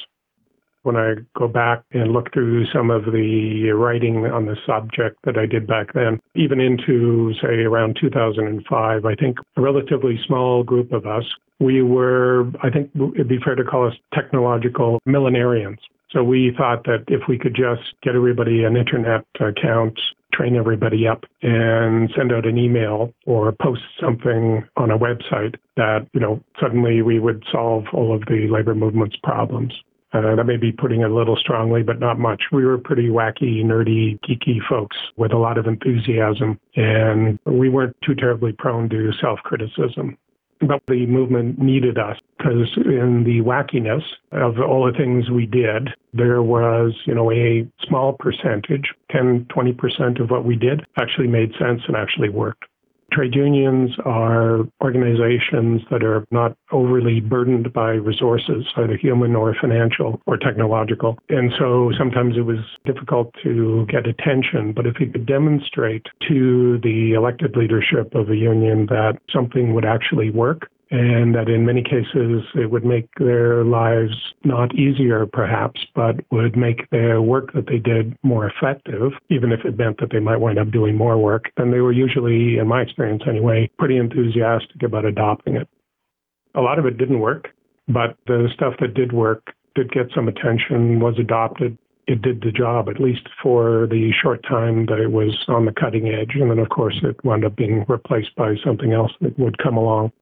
When 0.82 0.97
I 0.97 1.14
go 1.37 1.49
back 1.49 1.82
and 1.90 2.12
look 2.12 2.32
through 2.32 2.66
some 2.73 2.90
of 2.90 3.04
the 3.06 3.70
writing 3.73 4.25
on 4.26 4.47
the 4.47 4.56
subject 4.64 5.18
that 5.25 5.37
I 5.37 5.44
did 5.44 5.66
back 5.66 5.92
then, 5.92 6.20
even 6.37 6.61
into, 6.61 7.35
say, 7.42 7.64
around 7.64 7.99
2005, 8.00 9.04
I 9.04 9.14
think 9.16 9.38
a 9.56 9.61
relatively 9.61 10.18
small 10.25 10.62
group 10.62 10.92
of 10.92 11.04
us, 11.04 11.25
we 11.58 11.82
were, 11.82 12.47
I 12.62 12.70
think 12.70 12.90
it'd 12.94 13.28
be 13.28 13.40
fair 13.44 13.56
to 13.56 13.64
call 13.64 13.88
us 13.88 13.94
technological 14.14 15.00
millenarians. 15.06 15.78
So 16.11 16.25
we 16.25 16.53
thought 16.57 16.85
that 16.85 17.05
if 17.09 17.23
we 17.29 17.38
could 17.38 17.55
just 17.55 17.83
get 18.03 18.15
everybody 18.15 18.65
an 18.65 18.77
internet 18.77 19.25
account, 19.41 19.99
train 20.33 20.57
everybody 20.57 21.07
up, 21.07 21.25
and 21.43 22.11
send 22.17 22.33
out 22.33 22.47
an 22.47 22.57
email 22.57 23.12
or 23.27 23.53
post 23.53 23.83
something 24.00 24.67
on 24.77 24.91
a 24.91 24.99
website, 24.99 25.57
that 25.77 26.07
you 26.12 26.21
know 26.21 26.41
suddenly 26.61 27.03
we 27.03 27.19
would 27.19 27.45
solve 27.53 27.85
all 27.93 28.15
of 28.15 28.23
the 28.23 28.49
labor 28.50 28.75
movement's 28.75 29.17
problems. 29.23 29.75
Uh, 30.15 30.35
that 30.37 30.45
may 30.45 30.57
be 30.57 30.73
putting 30.73 31.03
it 31.03 31.11
a 31.11 31.15
little 31.15 31.37
strongly, 31.37 31.83
but 31.83 32.00
not 32.00 32.19
much. 32.19 32.45
We 32.50 32.65
were 32.65 32.79
pretty 32.79 33.09
wacky, 33.09 33.62
nerdy, 33.62 34.19
geeky 34.21 34.59
folks 34.67 34.97
with 35.19 35.33
a 35.33 35.37
lot 35.37 35.59
of 35.59 35.67
enthusiasm, 35.67 36.59
and 36.77 37.38
we 37.45 37.69
weren't 37.69 37.95
too 38.03 38.15
terribly 38.15 38.53
prone 38.53 38.88
to 38.88 39.12
self 39.21 39.41
criticism 39.41 40.17
but 40.61 40.83
the 40.88 41.07
movement 41.07 41.59
needed 41.59 41.99
us 41.99 42.17
because 42.37 42.69
in 42.77 43.25
the 43.25 43.41
wackiness 43.41 44.03
of 44.33 44.59
all 44.61 44.87
the 44.87 44.97
things 44.97 45.31
we 45.31 45.47
did, 45.47 45.91
there 46.12 46.43
was, 46.43 46.95
you 47.05 47.15
know, 47.15 47.31
a 47.31 47.67
small 47.87 48.15
percentage, 48.15 48.95
10, 49.11 49.47
20% 49.47 50.21
of 50.21 50.31
what 50.31 50.45
we 50.45 50.57
did 50.57 50.85
actually 51.00 51.29
made 51.29 51.53
sense 51.59 51.83
and 51.87 51.97
actually 51.97 52.29
worked. 52.29 52.65
Trade 53.12 53.35
unions 53.35 53.91
are 54.05 54.61
organizations 54.83 55.81
that 55.91 56.05
are 56.05 56.27
not 56.31 56.57
overly 56.73 57.21
burdened 57.21 57.73
by 57.73 57.93
resources, 57.93 58.67
either 58.77 58.97
human 58.97 59.35
or 59.35 59.57
financial 59.59 60.21
or 60.27 60.37
technological. 60.37 61.19
And 61.31 61.53
so 61.59 61.91
sometimes 61.97 62.37
it 62.37 62.43
was 62.43 62.59
difficult 62.85 63.35
to 63.43 63.87
get 63.88 64.07
attention. 64.07 64.73
But 64.73 64.87
if 64.87 65.00
you 65.00 65.07
could 65.07 65.27
demonstrate 65.27 66.07
to 66.29 66.79
the 66.83 67.15
elected 67.15 67.57
leadership 67.57 68.15
of 68.15 68.29
a 68.29 68.37
union 68.37 68.87
that 68.87 69.19
something 69.33 69.75
would 69.75 69.87
actually 69.87 70.31
work, 70.31 70.71
and 70.90 71.35
that 71.35 71.49
in 71.49 71.66
many 71.66 71.83
cases 71.83 72.42
it 72.54 72.71
would 72.71 72.85
make 72.85 73.09
their 73.18 73.62
lives 73.64 74.14
not 74.45 74.75
easier 74.75 75.26
perhaps, 75.26 75.80
but 75.95 76.16
would 76.30 76.57
make 76.57 76.88
their 76.90 77.21
work 77.21 77.52
that 77.52 77.66
they 77.66 77.78
did 77.78 78.16
more 78.23 78.47
effective, 78.50 79.12
even 79.28 79.52
if 79.52 79.64
it 79.64 79.76
meant 79.76 80.00
that 80.00 80.11
they 80.11 80.21
might 80.21 80.38
wind 80.38 80.59
up 80.59 80.71
doing 80.71 80.97
more 80.97 81.18
work. 81.18 81.50
And 81.57 81.73
they 81.73 81.80
were 81.80 81.92
usually, 81.92 82.59
in 82.59 82.66
my 82.66 82.83
experience 82.83 83.23
anyway, 83.28 83.71
pretty 83.78 83.99
enthusiastic 83.99 84.83
about 84.83 85.04
adopting 85.04 85.57
it. 85.57 85.68
A 86.54 86.61
lot 86.61 86.78
of 86.78 86.87
it 86.87 86.97
didn't 86.97 87.21
work, 87.21 87.49
but 87.87 88.16
the 88.26 88.49
stuff 88.54 88.75
that 88.80 88.95
did 88.95 89.12
work 89.12 89.52
did 89.75 89.92
get 89.92 90.07
some 90.14 90.28
attention, 90.28 91.00
was 91.00 91.18
adopted, 91.18 91.76
it 92.07 92.23
did 92.23 92.40
the 92.40 92.50
job, 92.50 92.88
at 92.88 92.99
least 92.99 93.28
for 93.42 93.87
the 93.90 94.11
short 94.23 94.42
time 94.42 94.87
that 94.87 94.99
it 94.99 95.12
was 95.12 95.37
on 95.47 95.66
the 95.66 95.73
cutting 95.73 96.09
edge. 96.09 96.33
And 96.35 96.50
then, 96.50 96.59
of 96.59 96.71
course, 96.71 96.99
it 97.02 97.23
wound 97.23 97.45
up 97.45 97.54
being 97.54 97.85
replaced 97.87 98.35
by 98.35 98.54
something 98.64 98.92
else 98.92 99.12
that 99.21 99.38
would 99.38 99.59
come 99.59 99.76
along. 99.76 100.12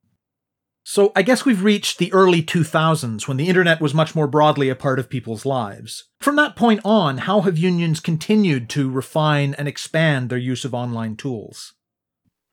So 0.89 1.11
I 1.17 1.23
guess 1.23 1.45
we've 1.45 1.65
reached 1.65 1.99
the 1.99 2.13
early 2.13 2.45
2000s 2.45 3.27
when 3.27 3.39
the 3.39 3.49
internet 3.49 3.81
was 3.81 3.93
much 3.93 4.15
more 4.15 4.29
broadly 4.29 4.69
a 4.69 4.77
part 4.77 5.01
of 5.01 5.11
people's 5.11 5.45
lives. 5.45 6.05
From 6.21 6.37
that 6.37 6.55
point 6.55 6.81
on, 6.85 7.19
how 7.19 7.41
have 7.41 7.59
unions 7.59 7.99
continued 7.99 8.71
to 8.71 8.89
refine 8.89 9.53
and 9.55 9.67
expand 9.67 10.31
their 10.31 10.39
use 10.39 10.65
of 10.65 10.75
online 10.75 11.17
tools? 11.17 11.75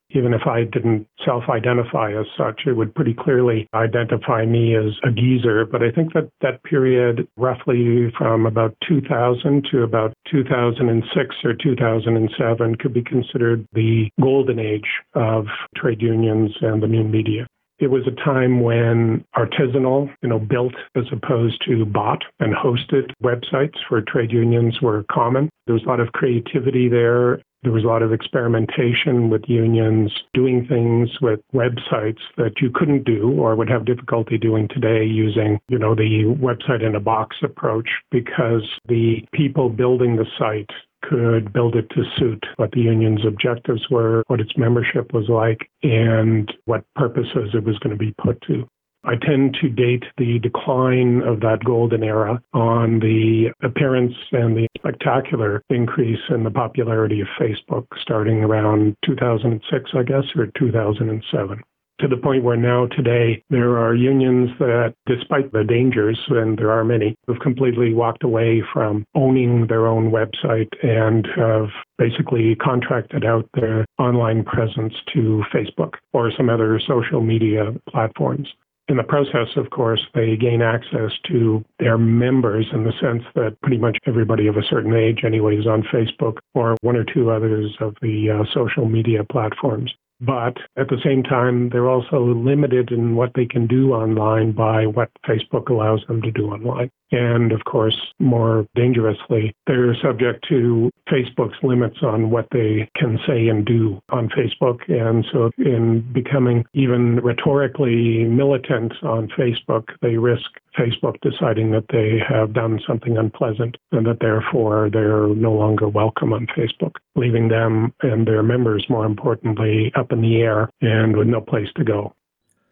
Even 0.10 0.34
if 0.34 0.48
I 0.48 0.64
didn't 0.64 1.06
self 1.24 1.44
identify 1.48 2.20
as 2.20 2.26
such, 2.36 2.62
it 2.66 2.74
would 2.74 2.96
pretty 2.96 3.14
clearly 3.14 3.68
identify 3.76 4.48
me 4.48 4.76
as 4.76 4.94
a 5.04 5.12
geezer. 5.12 5.64
But 5.66 5.84
I 5.84 5.92
think 5.92 6.14
that 6.14 6.32
that 6.42 6.64
period, 6.64 7.28
roughly 7.38 8.12
from 8.18 8.48
about 8.48 8.76
2000 8.90 9.68
to 9.72 9.84
about 9.84 10.12
2006 10.32 11.36
or 11.44 11.54
2007, 11.54 12.76
could 12.78 12.96
be 12.96 13.04
considered 13.04 13.68
the 13.74 14.10
golden 14.20 14.58
age 14.58 14.90
of 15.14 15.46
trade 15.78 16.02
unions 16.02 16.50
and 16.62 16.82
the 16.82 16.88
new 16.88 17.04
media. 17.04 17.46
It 17.80 17.88
was 17.88 18.08
a 18.08 18.24
time 18.24 18.62
when 18.62 19.26
artisanal, 19.36 20.14
you 20.22 20.30
know, 20.30 20.40
built 20.40 20.76
as 20.96 21.06
opposed 21.12 21.64
to 21.68 21.86
bought 21.86 22.24
and 22.40 22.54
hosted 22.54 23.12
websites 23.24 23.78
for 23.88 24.02
trade 24.02 24.32
unions 24.32 24.82
were 24.82 25.04
common. 25.12 25.50
There 25.66 25.74
was 25.74 25.84
a 25.84 25.88
lot 25.88 26.00
of 26.00 26.12
creativity 26.12 26.88
there. 26.88 27.42
There 27.64 27.72
was 27.72 27.86
a 27.86 27.88
lot 27.88 28.02
of 28.02 28.12
experimentation 28.12 29.30
with 29.30 29.44
unions 29.48 30.12
doing 30.34 30.68
things 30.68 31.10
with 31.22 31.40
websites 31.54 32.20
that 32.36 32.62
you 32.62 32.70
couldn't 32.74 33.06
do 33.06 33.32
or 33.40 33.56
would 33.56 33.70
have 33.70 33.86
difficulty 33.86 34.38
doing 34.38 34.68
today 34.68 35.06
using, 35.06 35.60
you 35.70 35.80
know, 35.80 35.96
the 35.96 36.26
website 36.42 36.86
in 36.86 36.96
a 36.96 37.00
box 37.00 37.38
approach 37.42 37.88
because 38.12 38.64
the 38.90 39.26
people 39.34 39.70
building 39.70 40.18
the 40.18 40.26
site 40.38 40.70
could 41.08 41.54
build 41.54 41.76
it 41.76 41.90
to 41.92 42.04
suit 42.18 42.44
what 42.58 42.72
the 42.72 42.82
union's 42.82 43.26
objectives 43.26 43.90
were, 43.90 44.24
what 44.28 44.42
its 44.42 44.58
membership 44.58 45.14
was 45.14 45.30
like, 45.30 45.70
and 45.84 46.52
what 46.66 46.84
purposes 46.96 47.52
it 47.54 47.64
was 47.64 47.78
going 47.80 47.96
to 47.96 47.98
be 47.98 48.14
put 48.22 48.42
to. 48.48 48.68
I 49.06 49.16
tend 49.18 49.58
to 49.62 49.68
date 49.68 50.04
the 50.18 50.40
decline 50.40 51.22
of 51.24 51.42
that 51.42 51.64
golden 51.66 52.04
era 52.04 52.42
on 52.54 53.00
the 53.00 53.52
appearance 53.62 54.14
and 54.32 54.56
the 54.56 54.68
spectacular 54.78 55.62
increase 55.70 56.22
in 56.30 56.46
the 56.46 56.52
popularity 56.52 57.20
of 57.20 57.28
Facebook 57.38 57.86
starting 58.02 58.46
around 58.46 58.96
2006, 59.06 59.92
I 59.94 60.04
guess, 60.04 60.24
or 60.38 60.48
2007 60.58 61.62
to 62.04 62.10
the 62.10 62.18
point 62.18 62.44
where 62.44 62.58
now 62.58 62.86
today 62.88 63.42
there 63.50 63.78
are 63.78 63.96
unions 63.96 64.50
that, 64.60 64.94
despite 65.06 65.54
the 65.54 65.64
dangers, 65.64 66.20
and 66.28 66.58
there 66.58 66.70
are 66.70 66.84
many, 66.84 67.16
have 67.30 67.40
completely 67.40 67.94
walked 67.94 68.26
away 68.26 68.62
from 68.74 69.06
owning 69.16 69.68
their 69.68 69.88
own 69.88 70.12
website 70.12 70.68
and 70.84 71.26
have 71.34 71.70
basically 71.98 72.56
contracted 72.56 73.24
out 73.24 73.48
their 73.54 73.86
online 74.00 74.44
presence 74.44 74.94
to 75.14 75.44
Facebook 75.54 75.94
or 76.12 76.30
some 76.36 76.50
other 76.50 76.78
social 76.86 77.22
media 77.22 77.72
platforms. 77.90 78.50
In 78.90 78.98
the 78.98 79.04
process, 79.04 79.48
of 79.56 79.70
course, 79.70 80.02
they 80.14 80.36
gain 80.36 80.62
access 80.62 81.12
to 81.30 81.64
their 81.80 81.98
members 81.98 82.68
in 82.74 82.84
the 82.84 82.92
sense 83.02 83.24
that 83.34 83.56
pretty 83.62 83.78
much 83.78 83.98
everybody 84.06 84.48
of 84.48 84.58
a 84.58 84.64
certain 84.70 84.94
age, 84.94 85.22
anyway, 85.26 85.56
is 85.56 85.68
on 85.68 85.84
Facebook 85.84 86.40
or 86.54 86.76
one 86.82 86.98
or 86.98 87.06
two 87.06 87.32
others 87.32 87.74
of 87.80 87.96
the 88.02 88.30
uh, 88.30 88.44
social 88.54 88.90
media 88.90 89.24
platforms. 89.24 89.94
But 90.26 90.56
at 90.78 90.88
the 90.88 91.02
same 91.04 91.22
time, 91.24 91.70
they're 91.70 91.90
also 91.90 92.24
limited 92.24 92.92
in 92.92 93.16
what 93.16 93.32
they 93.36 93.46
can 93.46 93.68
do 93.68 93.92
online 93.92 94.54
by 94.54 94.86
what 94.86 95.10
Facebook 95.28 95.70
allows 95.70 96.02
them 96.08 96.22
to 96.22 96.32
do 96.32 96.46
online. 96.46 96.90
And 97.14 97.52
of 97.52 97.64
course, 97.66 97.96
more 98.18 98.66
dangerously, 98.74 99.56
they're 99.68 99.96
subject 100.02 100.46
to 100.50 100.90
Facebook's 101.08 101.62
limits 101.62 101.98
on 102.02 102.32
what 102.32 102.48
they 102.52 102.90
can 102.96 103.20
say 103.28 103.50
and 103.50 103.64
do 103.64 104.02
on 104.10 104.30
Facebook. 104.30 104.80
And 104.90 105.24
so, 105.32 105.52
in 105.60 106.02
becoming 106.12 106.66
even 106.74 107.18
rhetorically 107.18 108.24
militant 108.24 108.94
on 109.04 109.28
Facebook, 109.28 109.90
they 110.02 110.18
risk 110.18 110.50
Facebook 110.76 111.18
deciding 111.22 111.70
that 111.72 111.86
they 111.90 112.18
have 112.28 112.54
done 112.54 112.80
something 112.88 113.16
unpleasant 113.16 113.78
and 113.92 114.08
that 114.08 114.20
therefore 114.20 114.90
they're 114.92 115.28
no 115.28 115.54
longer 115.54 115.88
welcome 115.88 116.34
on 116.34 116.48
Facebook, 116.48 116.96
leaving 117.16 117.48
them 117.48 117.94
and 118.02 118.28
their 118.28 118.42
members, 118.42 118.88
more 118.90 119.06
importantly, 119.06 119.92
up 119.96 120.12
in 120.12 120.22
the 120.22 120.38
air 120.38 120.68
and 120.82 121.16
with 121.16 121.28
no 121.28 121.42
place 121.42 121.70
to 121.76 121.84
go. 121.84 122.12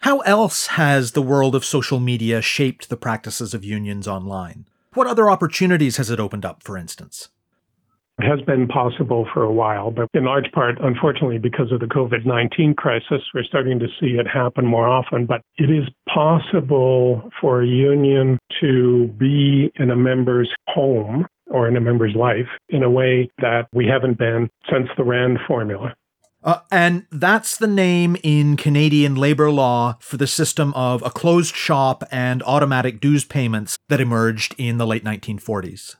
How 0.01 0.19
else 0.21 0.65
has 0.67 1.11
the 1.11 1.21
world 1.21 1.53
of 1.53 1.63
social 1.63 1.99
media 1.99 2.41
shaped 2.41 2.89
the 2.89 2.97
practices 2.97 3.53
of 3.53 3.63
unions 3.63 4.07
online? 4.07 4.65
What 4.95 5.05
other 5.05 5.29
opportunities 5.29 5.97
has 5.97 6.09
it 6.09 6.19
opened 6.19 6.43
up, 6.43 6.63
for 6.63 6.75
instance? 6.75 7.29
It 8.17 8.25
has 8.25 8.41
been 8.41 8.67
possible 8.67 9.27
for 9.31 9.43
a 9.43 9.51
while, 9.51 9.91
but 9.91 10.09
in 10.15 10.25
large 10.25 10.51
part, 10.53 10.79
unfortunately, 10.81 11.37
because 11.37 11.71
of 11.71 11.81
the 11.81 11.85
COVID 11.85 12.25
19 12.25 12.73
crisis, 12.73 13.21
we're 13.33 13.43
starting 13.43 13.77
to 13.77 13.87
see 13.99 14.17
it 14.17 14.27
happen 14.27 14.65
more 14.65 14.87
often. 14.87 15.27
But 15.27 15.41
it 15.57 15.69
is 15.69 15.87
possible 16.11 17.29
for 17.39 17.61
a 17.61 17.67
union 17.67 18.39
to 18.59 19.07
be 19.19 19.71
in 19.75 19.91
a 19.91 19.95
member's 19.95 20.49
home 20.67 21.27
or 21.45 21.67
in 21.67 21.77
a 21.77 21.81
member's 21.81 22.15
life 22.15 22.47
in 22.69 22.81
a 22.81 22.89
way 22.89 23.29
that 23.37 23.67
we 23.71 23.85
haven't 23.85 24.17
been 24.17 24.49
since 24.71 24.87
the 24.97 25.03
RAND 25.03 25.37
formula. 25.47 25.93
Uh, 26.43 26.59
and 26.71 27.05
that's 27.11 27.57
the 27.57 27.67
name 27.67 28.17
in 28.23 28.57
Canadian 28.57 29.15
labor 29.15 29.51
law 29.51 29.97
for 29.99 30.17
the 30.17 30.27
system 30.27 30.73
of 30.73 31.03
a 31.03 31.09
closed 31.09 31.55
shop 31.55 32.03
and 32.11 32.41
automatic 32.43 32.99
dues 32.99 33.25
payments 33.25 33.77
that 33.89 34.01
emerged 34.01 34.55
in 34.57 34.77
the 34.77 34.87
late 34.87 35.03
1940s. 35.03 35.95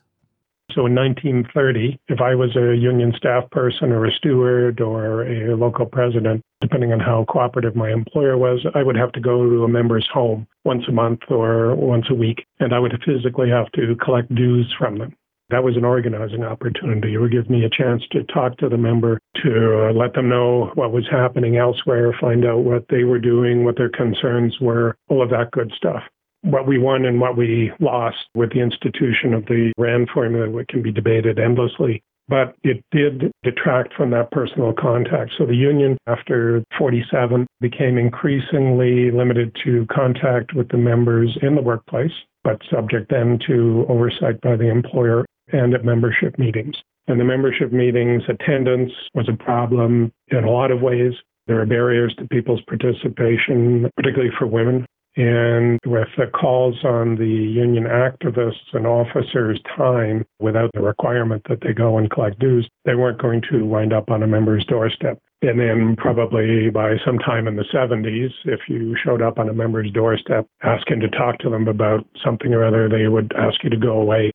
So 0.74 0.86
in 0.86 0.94
1930, 0.94 2.00
if 2.08 2.20
I 2.20 2.34
was 2.34 2.56
a 2.56 2.74
union 2.74 3.12
staff 3.14 3.50
person 3.50 3.92
or 3.92 4.06
a 4.06 4.12
steward 4.12 4.80
or 4.80 5.22
a 5.26 5.54
local 5.54 5.84
president, 5.84 6.40
depending 6.62 6.92
on 6.92 6.98
how 7.00 7.26
cooperative 7.28 7.76
my 7.76 7.90
employer 7.92 8.38
was, 8.38 8.64
I 8.74 8.82
would 8.82 8.96
have 8.96 9.12
to 9.12 9.20
go 9.20 9.48
to 9.48 9.64
a 9.64 9.68
member's 9.68 10.08
home 10.12 10.46
once 10.64 10.84
a 10.88 10.92
month 10.92 11.20
or 11.28 11.74
once 11.74 12.06
a 12.10 12.14
week, 12.14 12.46
and 12.58 12.74
I 12.74 12.78
would 12.78 12.98
physically 13.04 13.50
have 13.50 13.70
to 13.72 13.94
collect 13.96 14.34
dues 14.34 14.74
from 14.78 14.96
them 14.98 15.14
that 15.52 15.62
was 15.62 15.76
an 15.76 15.84
organizing 15.84 16.42
opportunity. 16.42 17.14
It 17.14 17.18
would 17.18 17.30
give 17.30 17.50
me 17.50 17.64
a 17.64 17.70
chance 17.70 18.02
to 18.12 18.24
talk 18.24 18.56
to 18.58 18.68
the 18.70 18.78
member, 18.78 19.20
to 19.44 19.88
uh, 19.88 19.92
let 19.92 20.14
them 20.14 20.28
know 20.28 20.72
what 20.74 20.92
was 20.92 21.06
happening 21.10 21.58
elsewhere, 21.58 22.16
find 22.18 22.46
out 22.46 22.64
what 22.64 22.86
they 22.88 23.04
were 23.04 23.18
doing, 23.18 23.62
what 23.62 23.76
their 23.76 23.90
concerns 23.90 24.56
were, 24.60 24.96
all 25.08 25.22
of 25.22 25.30
that 25.30 25.50
good 25.52 25.70
stuff. 25.76 26.02
What 26.40 26.66
we 26.66 26.78
won 26.78 27.04
and 27.04 27.20
what 27.20 27.36
we 27.36 27.70
lost 27.80 28.16
with 28.34 28.52
the 28.52 28.60
institution 28.60 29.34
of 29.34 29.44
the 29.44 29.72
RAND 29.76 30.08
formula 30.12 30.64
can 30.64 30.82
be 30.82 30.90
debated 30.90 31.38
endlessly 31.38 32.02
but 32.28 32.54
it 32.62 32.82
did 32.92 33.30
detract 33.42 33.92
from 33.94 34.10
that 34.10 34.30
personal 34.30 34.72
contact. 34.72 35.32
So 35.36 35.44
the 35.44 35.56
union, 35.56 35.98
after 36.06 36.62
47, 36.78 37.46
became 37.60 37.98
increasingly 37.98 39.10
limited 39.10 39.54
to 39.64 39.86
contact 39.92 40.54
with 40.54 40.68
the 40.68 40.78
members 40.78 41.36
in 41.42 41.56
the 41.56 41.60
workplace, 41.60 42.12
but 42.44 42.62
subject 42.70 43.10
then 43.10 43.38
to 43.48 43.84
oversight 43.88 44.40
by 44.40 44.56
the 44.56 44.70
employer 44.70 45.26
and 45.52 45.74
at 45.74 45.84
membership 45.84 46.38
meetings. 46.38 46.76
And 47.08 47.18
the 47.18 47.24
membership 47.24 47.72
meetings 47.72 48.22
attendance 48.28 48.92
was 49.14 49.28
a 49.28 49.36
problem 49.44 50.12
in 50.28 50.44
a 50.44 50.50
lot 50.50 50.70
of 50.70 50.80
ways. 50.80 51.12
There 51.46 51.60
are 51.60 51.66
barriers 51.66 52.14
to 52.18 52.28
people's 52.28 52.62
participation, 52.62 53.90
particularly 53.96 54.32
for 54.38 54.46
women. 54.46 54.86
And 55.14 55.78
with 55.84 56.08
the 56.16 56.26
calls 56.26 56.76
on 56.84 57.16
the 57.16 57.26
union 57.26 57.84
activists 57.84 58.72
and 58.72 58.86
officers' 58.86 59.60
time 59.76 60.24
without 60.38 60.70
the 60.72 60.80
requirement 60.80 61.42
that 61.48 61.60
they 61.60 61.74
go 61.74 61.98
and 61.98 62.10
collect 62.10 62.38
dues, 62.38 62.66
they 62.86 62.94
weren't 62.94 63.20
going 63.20 63.42
to 63.50 63.66
wind 63.66 63.92
up 63.92 64.10
on 64.10 64.22
a 64.22 64.26
member's 64.26 64.64
doorstep. 64.64 65.18
And 65.42 65.58
then, 65.58 65.96
probably 65.96 66.70
by 66.70 66.94
some 67.04 67.18
time 67.18 67.46
in 67.46 67.56
the 67.56 67.64
70s, 67.64 68.30
if 68.44 68.60
you 68.68 68.96
showed 69.04 69.20
up 69.20 69.38
on 69.38 69.48
a 69.48 69.52
member's 69.52 69.90
doorstep 69.90 70.46
asking 70.62 71.00
to 71.00 71.08
talk 71.08 71.38
to 71.40 71.50
them 71.50 71.68
about 71.68 72.06
something 72.24 72.54
or 72.54 72.64
other, 72.64 72.88
they 72.88 73.08
would 73.08 73.32
ask 73.36 73.62
you 73.64 73.70
to 73.70 73.76
go 73.76 74.00
away 74.00 74.31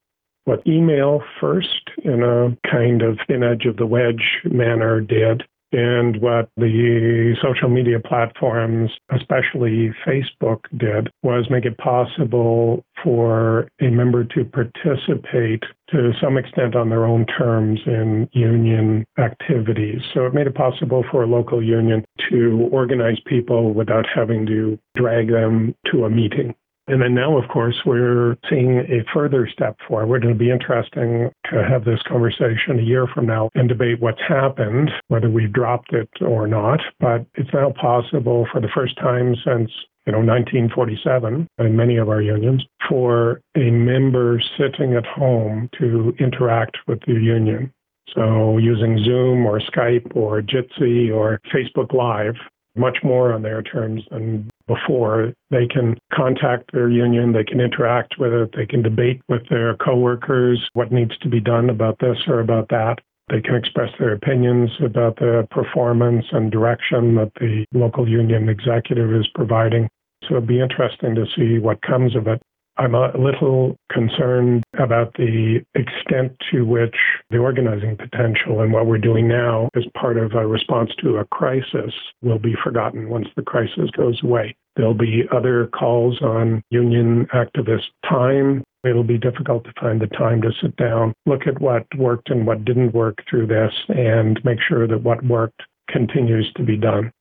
what 0.48 0.66
email 0.66 1.22
first 1.42 1.92
in 2.06 2.24
a 2.24 2.56
kind 2.70 3.02
of 3.02 3.20
thin 3.28 3.44
edge 3.44 3.66
of 3.66 3.76
the 3.76 3.86
wedge 3.86 4.40
manner 4.46 5.02
did 5.02 5.44
and 5.74 6.22
what 6.22 6.50
the 6.56 7.36
social 7.44 7.68
media 7.68 8.00
platforms, 8.00 8.90
especially 9.12 9.94
Facebook, 10.08 10.62
did 10.78 11.10
was 11.22 11.50
make 11.50 11.66
it 11.66 11.78
possible 11.78 12.86
for 13.04 13.68
a 13.82 13.90
member 13.90 14.24
to 14.24 14.46
participate 14.46 15.64
to 15.90 16.14
some 16.22 16.38
extent 16.38 16.78
on 16.78 16.90
their 16.90 17.06
own 17.06 17.26
terms 17.26 17.82
in 17.86 18.30
union 18.32 19.06
activities. 19.20 20.00
So 20.14 20.26
it 20.26 20.34
made 20.34 20.48
it 20.48 20.56
possible 20.56 21.04
for 21.12 21.24
a 21.24 21.28
local 21.28 21.62
union 21.62 22.06
to 22.30 22.70
organize 22.72 23.20
people 23.26 23.74
without 23.74 24.06
having 24.16 24.46
to 24.46 24.80
drag 24.96 25.30
them 25.30 25.76
to 25.92 26.06
a 26.06 26.10
meeting. 26.10 26.56
And 26.88 27.02
then 27.02 27.14
now, 27.14 27.38
of 27.38 27.50
course, 27.50 27.76
we're 27.86 28.38
seeing 28.50 28.78
a 28.80 29.04
further 29.14 29.48
step 29.52 29.78
forward. 29.88 30.24
It'll 30.24 30.38
be 30.38 30.52
interesting 30.52 31.30
to 31.52 31.64
have 31.68 31.84
this 31.84 32.02
conversation 32.08 32.80
a 32.80 32.82
year 32.82 33.08
from 33.14 33.26
now 33.26 33.50
and 33.56 33.68
debate 33.68 34.00
what's 34.00 34.22
happened, 34.26 34.90
whether 35.10 35.30
we've 35.30 35.52
dropped 35.52 35.92
it 35.92 36.10
or 36.22 36.48
not. 36.48 36.80
But 37.00 37.26
it's 37.36 37.54
now 37.54 37.74
possible 37.80 38.48
for 38.52 38.62
the 38.62 38.70
first 38.74 38.96
time 38.98 39.36
since 39.46 39.70
you 40.06 40.14
know, 40.14 40.20
1947 40.20 41.48
in 41.60 41.76
many 41.76 41.98
of 41.98 42.08
our 42.08 42.22
unions, 42.22 42.64
for 42.88 43.42
a 43.58 43.70
member 43.70 44.42
sitting 44.58 44.94
at 44.94 45.06
home 45.06 45.70
to 45.78 46.14
interact 46.18 46.78
with 46.88 47.00
the 47.06 47.14
union. 47.14 47.70
So 48.16 48.58
using 48.58 49.04
Zoom 49.04 49.46
or 49.46 49.60
Skype 49.60 50.16
or 50.16 50.42
Jitsi 50.42 51.14
or 51.14 51.42
Facebook 51.54 51.94
Live, 51.94 52.36
much 52.78 53.00
more 53.04 53.34
on 53.34 53.42
their 53.42 53.62
terms 53.62 54.04
than 54.10 54.50
before. 54.68 55.34
They 55.50 55.68
can 55.68 55.98
contact 56.14 56.72
their 56.74 56.90
union, 56.90 57.34
they 57.34 57.44
can 57.44 57.60
interact 57.60 58.16
with 58.20 58.34
it, 58.34 58.54
they 58.56 58.66
can 58.66 58.82
debate 58.82 59.22
with 59.30 59.48
their 59.50 59.76
coworkers 59.76 60.70
what 60.74 60.92
needs 60.92 61.18
to 61.20 61.30
be 61.30 61.40
done 61.40 61.70
about 61.70 62.00
this 62.00 62.18
or 62.28 62.40
about 62.40 62.70
that. 62.70 63.00
They 63.30 63.42
can 63.42 63.56
express 63.56 63.90
their 64.00 64.14
opinions 64.14 64.70
about 64.82 65.18
the 65.18 65.48
performance 65.52 66.26
and 66.32 66.52
direction 66.52 67.16
that 67.16 67.32
the 67.40 67.66
local 67.74 68.08
union 68.08 68.48
executive 68.48 69.12
is 69.14 69.28
providing. 69.36 69.90
So 70.24 70.38
it'll 70.38 70.48
be 70.48 70.62
interesting 70.62 71.16
to 71.16 71.26
see 71.36 71.60
what 71.60 71.82
comes 71.82 72.16
of 72.16 72.28
it. 72.28 72.42
I'm 72.80 72.94
a 72.94 73.12
little 73.18 73.76
concerned 73.92 74.64
about 74.78 75.14
the 75.16 75.66
extent 75.74 76.34
to 76.52 76.64
which 76.64 76.96
the 77.32 77.38
organizing 77.38 77.98
potential 77.98 78.62
and 78.62 78.72
what 78.72 78.86
we're 78.86 79.00
doing 79.00 79.28
now 79.28 79.70
as 79.76 79.84
part 79.96 80.18
of 80.18 80.34
a 80.34 80.46
response 80.46 80.92
to 81.02 81.18
a 81.18 81.26
crisis 81.26 81.94
will 82.22 82.38
be 82.38 82.56
forgotten 82.64 83.10
once 83.10 83.28
the 83.36 83.42
crisis 83.42 83.90
goes 83.96 84.22
away. 84.24 84.56
There'll 84.76 84.94
be 84.94 85.24
other 85.32 85.68
calls 85.68 86.22
on 86.22 86.62
union 86.70 87.28
activist 87.34 87.88
time. 88.08 88.64
It'll 88.84 89.04
be 89.04 89.18
difficult 89.18 89.64
to 89.64 89.74
find 89.82 90.00
the 90.00 90.08
time 90.08 90.42
to 90.44 90.52
sit 90.62 90.76
down, 90.76 91.14
look 91.26 91.48
at 91.48 91.60
what 91.60 91.88
worked 91.98 92.30
and 92.30 92.46
what 92.46 92.64
didn't 92.64 92.94
work 92.94 93.24
through 93.28 93.48
this, 93.48 93.74
and 93.90 94.40
make 94.46 94.60
sure 94.62 94.88
that 94.88 95.02
what 95.02 95.26
worked 95.26 95.64
continues 95.90 96.52
to 96.54 96.64
be 96.64 96.78
done. 96.78 97.12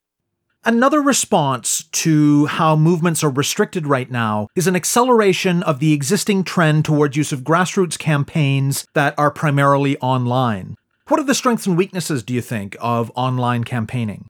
Another 0.65 1.01
response 1.01 1.76
to 1.97 2.45
how 2.47 2.77
movements 2.77 3.25
are 3.25 3.31
restricted 3.31 3.87
right 3.87 4.11
now 4.11 4.49
is 4.55 4.67
an 4.67 4.77
acceleration 4.77 5.63
of 5.63 5.79
the 5.79 5.95
existing 5.95 6.45
trend 6.45 6.85
towards 6.85 7.17
use 7.17 7.33
of 7.33 7.41
grassroots 7.41 7.99
campaigns 7.99 8.87
that 8.93 9.15
are 9.19 9.31
primarily 9.31 9.97
online. 9.99 10.77
What 11.09 11.21
are 11.21 11.25
the 11.25 11.35
strengths 11.35 11.67
and 11.67 11.77
weaknesses, 11.77 12.23
do 12.23 12.35
you 12.35 12.43
think, 12.43 12.77
of 12.81 13.11
online 13.15 13.65
campaigning? 13.65 14.27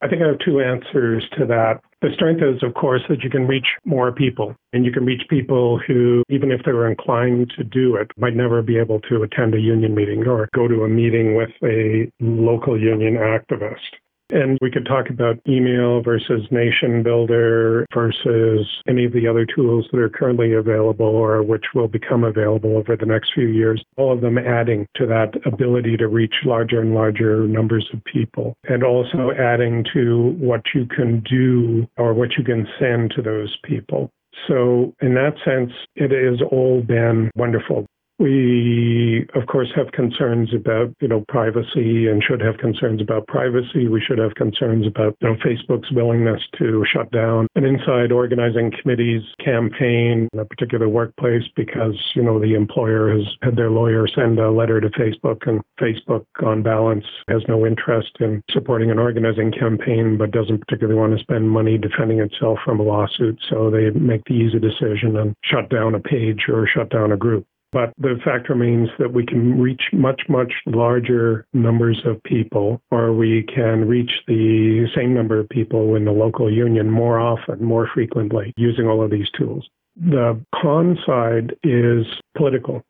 I 0.00 0.08
think 0.08 0.22
I 0.22 0.28
have 0.28 0.38
two 0.44 0.60
answers 0.60 1.24
to 1.38 1.46
that. 1.46 1.80
The 2.02 2.10
strength 2.14 2.42
is, 2.42 2.62
of 2.62 2.74
course, 2.74 3.02
that 3.08 3.22
you 3.22 3.30
can 3.30 3.46
reach 3.46 3.66
more 3.84 4.12
people 4.12 4.54
and 4.72 4.84
you 4.84 4.92
can 4.92 5.04
reach 5.04 5.22
people 5.28 5.80
who, 5.86 6.22
even 6.28 6.52
if 6.52 6.60
they 6.64 6.72
were 6.72 6.90
inclined 6.90 7.52
to 7.56 7.64
do 7.64 7.96
it, 7.96 8.10
might 8.18 8.36
never 8.36 8.60
be 8.60 8.78
able 8.78 9.00
to 9.08 9.22
attend 9.22 9.54
a 9.54 9.60
union 9.60 9.94
meeting 9.94 10.26
or 10.26 10.48
go 10.54 10.68
to 10.68 10.84
a 10.84 10.88
meeting 10.88 11.36
with 11.36 11.50
a 11.62 12.10
local 12.20 12.78
union 12.78 13.14
activist. 13.14 13.96
And 14.30 14.58
we 14.62 14.70
could 14.70 14.86
talk 14.86 15.10
about 15.10 15.38
email 15.46 16.02
versus 16.02 16.46
NationBuilder 16.50 17.84
versus 17.92 18.66
any 18.88 19.04
of 19.04 19.12
the 19.12 19.28
other 19.28 19.44
tools 19.44 19.86
that 19.92 19.98
are 19.98 20.08
currently 20.08 20.54
available 20.54 21.06
or 21.06 21.42
which 21.42 21.64
will 21.74 21.88
become 21.88 22.24
available 22.24 22.76
over 22.76 22.96
the 22.96 23.06
next 23.06 23.32
few 23.34 23.48
years, 23.48 23.84
all 23.96 24.12
of 24.12 24.22
them 24.22 24.38
adding 24.38 24.86
to 24.96 25.06
that 25.06 25.34
ability 25.46 25.96
to 25.98 26.08
reach 26.08 26.34
larger 26.44 26.80
and 26.80 26.94
larger 26.94 27.46
numbers 27.46 27.88
of 27.92 28.02
people 28.04 28.56
and 28.64 28.82
also 28.82 29.30
adding 29.38 29.84
to 29.92 30.34
what 30.38 30.62
you 30.74 30.86
can 30.86 31.20
do 31.20 31.86
or 31.98 32.14
what 32.14 32.30
you 32.38 32.44
can 32.44 32.66
send 32.78 33.12
to 33.14 33.22
those 33.22 33.56
people. 33.64 34.10
So, 34.48 34.92
in 35.00 35.14
that 35.14 35.34
sense, 35.44 35.72
it 35.94 36.10
has 36.10 36.40
all 36.50 36.82
been 36.82 37.30
wonderful. 37.36 37.86
We, 38.18 39.26
of 39.34 39.46
course, 39.48 39.72
have 39.74 39.90
concerns 39.90 40.54
about, 40.54 40.94
you 41.00 41.08
know, 41.08 41.24
privacy 41.26 42.06
and 42.06 42.22
should 42.22 42.40
have 42.40 42.58
concerns 42.58 43.02
about 43.02 43.26
privacy. 43.26 43.88
We 43.88 44.00
should 44.00 44.18
have 44.18 44.36
concerns 44.36 44.86
about, 44.86 45.16
you 45.20 45.28
know, 45.28 45.36
Facebook's 45.36 45.90
willingness 45.90 46.40
to 46.58 46.84
shut 46.92 47.10
down 47.10 47.48
an 47.56 47.64
inside 47.64 48.12
organizing 48.12 48.70
committee's 48.80 49.24
campaign 49.44 50.28
in 50.32 50.38
a 50.38 50.44
particular 50.44 50.88
workplace 50.88 51.42
because, 51.56 52.00
you 52.14 52.22
know, 52.22 52.38
the 52.38 52.54
employer 52.54 53.10
has 53.10 53.26
had 53.42 53.56
their 53.56 53.70
lawyer 53.70 54.06
send 54.06 54.38
a 54.38 54.50
letter 54.50 54.80
to 54.80 54.88
Facebook 54.90 55.48
and 55.48 55.60
Facebook, 55.80 56.24
on 56.44 56.62
balance, 56.62 57.04
has 57.28 57.42
no 57.48 57.66
interest 57.66 58.10
in 58.20 58.42
supporting 58.50 58.92
an 58.92 58.98
organizing 58.98 59.50
campaign 59.50 60.16
but 60.16 60.30
doesn't 60.30 60.60
particularly 60.60 60.98
want 60.98 61.16
to 61.16 61.22
spend 61.22 61.50
money 61.50 61.78
defending 61.78 62.20
itself 62.20 62.58
from 62.64 62.78
a 62.78 62.82
lawsuit. 62.82 63.40
So 63.50 63.70
they 63.70 63.90
make 63.90 64.22
the 64.26 64.34
easy 64.34 64.60
decision 64.60 65.16
and 65.16 65.34
shut 65.42 65.68
down 65.68 65.96
a 65.96 66.00
page 66.00 66.44
or 66.48 66.68
shut 66.68 66.90
down 66.90 67.10
a 67.10 67.16
group. 67.16 67.44
But 67.74 67.92
the 67.98 68.20
fact 68.24 68.48
remains 68.48 68.88
that 69.00 69.12
we 69.12 69.26
can 69.26 69.60
reach 69.60 69.82
much, 69.92 70.22
much 70.28 70.52
larger 70.64 71.44
numbers 71.52 72.00
of 72.06 72.22
people, 72.22 72.80
or 72.92 73.12
we 73.12 73.42
can 73.52 73.88
reach 73.88 74.12
the 74.28 74.86
same 74.94 75.12
number 75.12 75.40
of 75.40 75.48
people 75.48 75.96
in 75.96 76.04
the 76.04 76.12
local 76.12 76.48
union 76.48 76.88
more 76.88 77.18
often, 77.18 77.64
more 77.64 77.90
frequently, 77.92 78.54
using 78.56 78.86
all 78.86 79.02
of 79.02 79.10
these 79.10 79.28
tools. 79.36 79.68
The 79.96 80.40
con 80.54 80.96
side 81.04 81.56
is 81.64 82.06
political. 82.36 82.80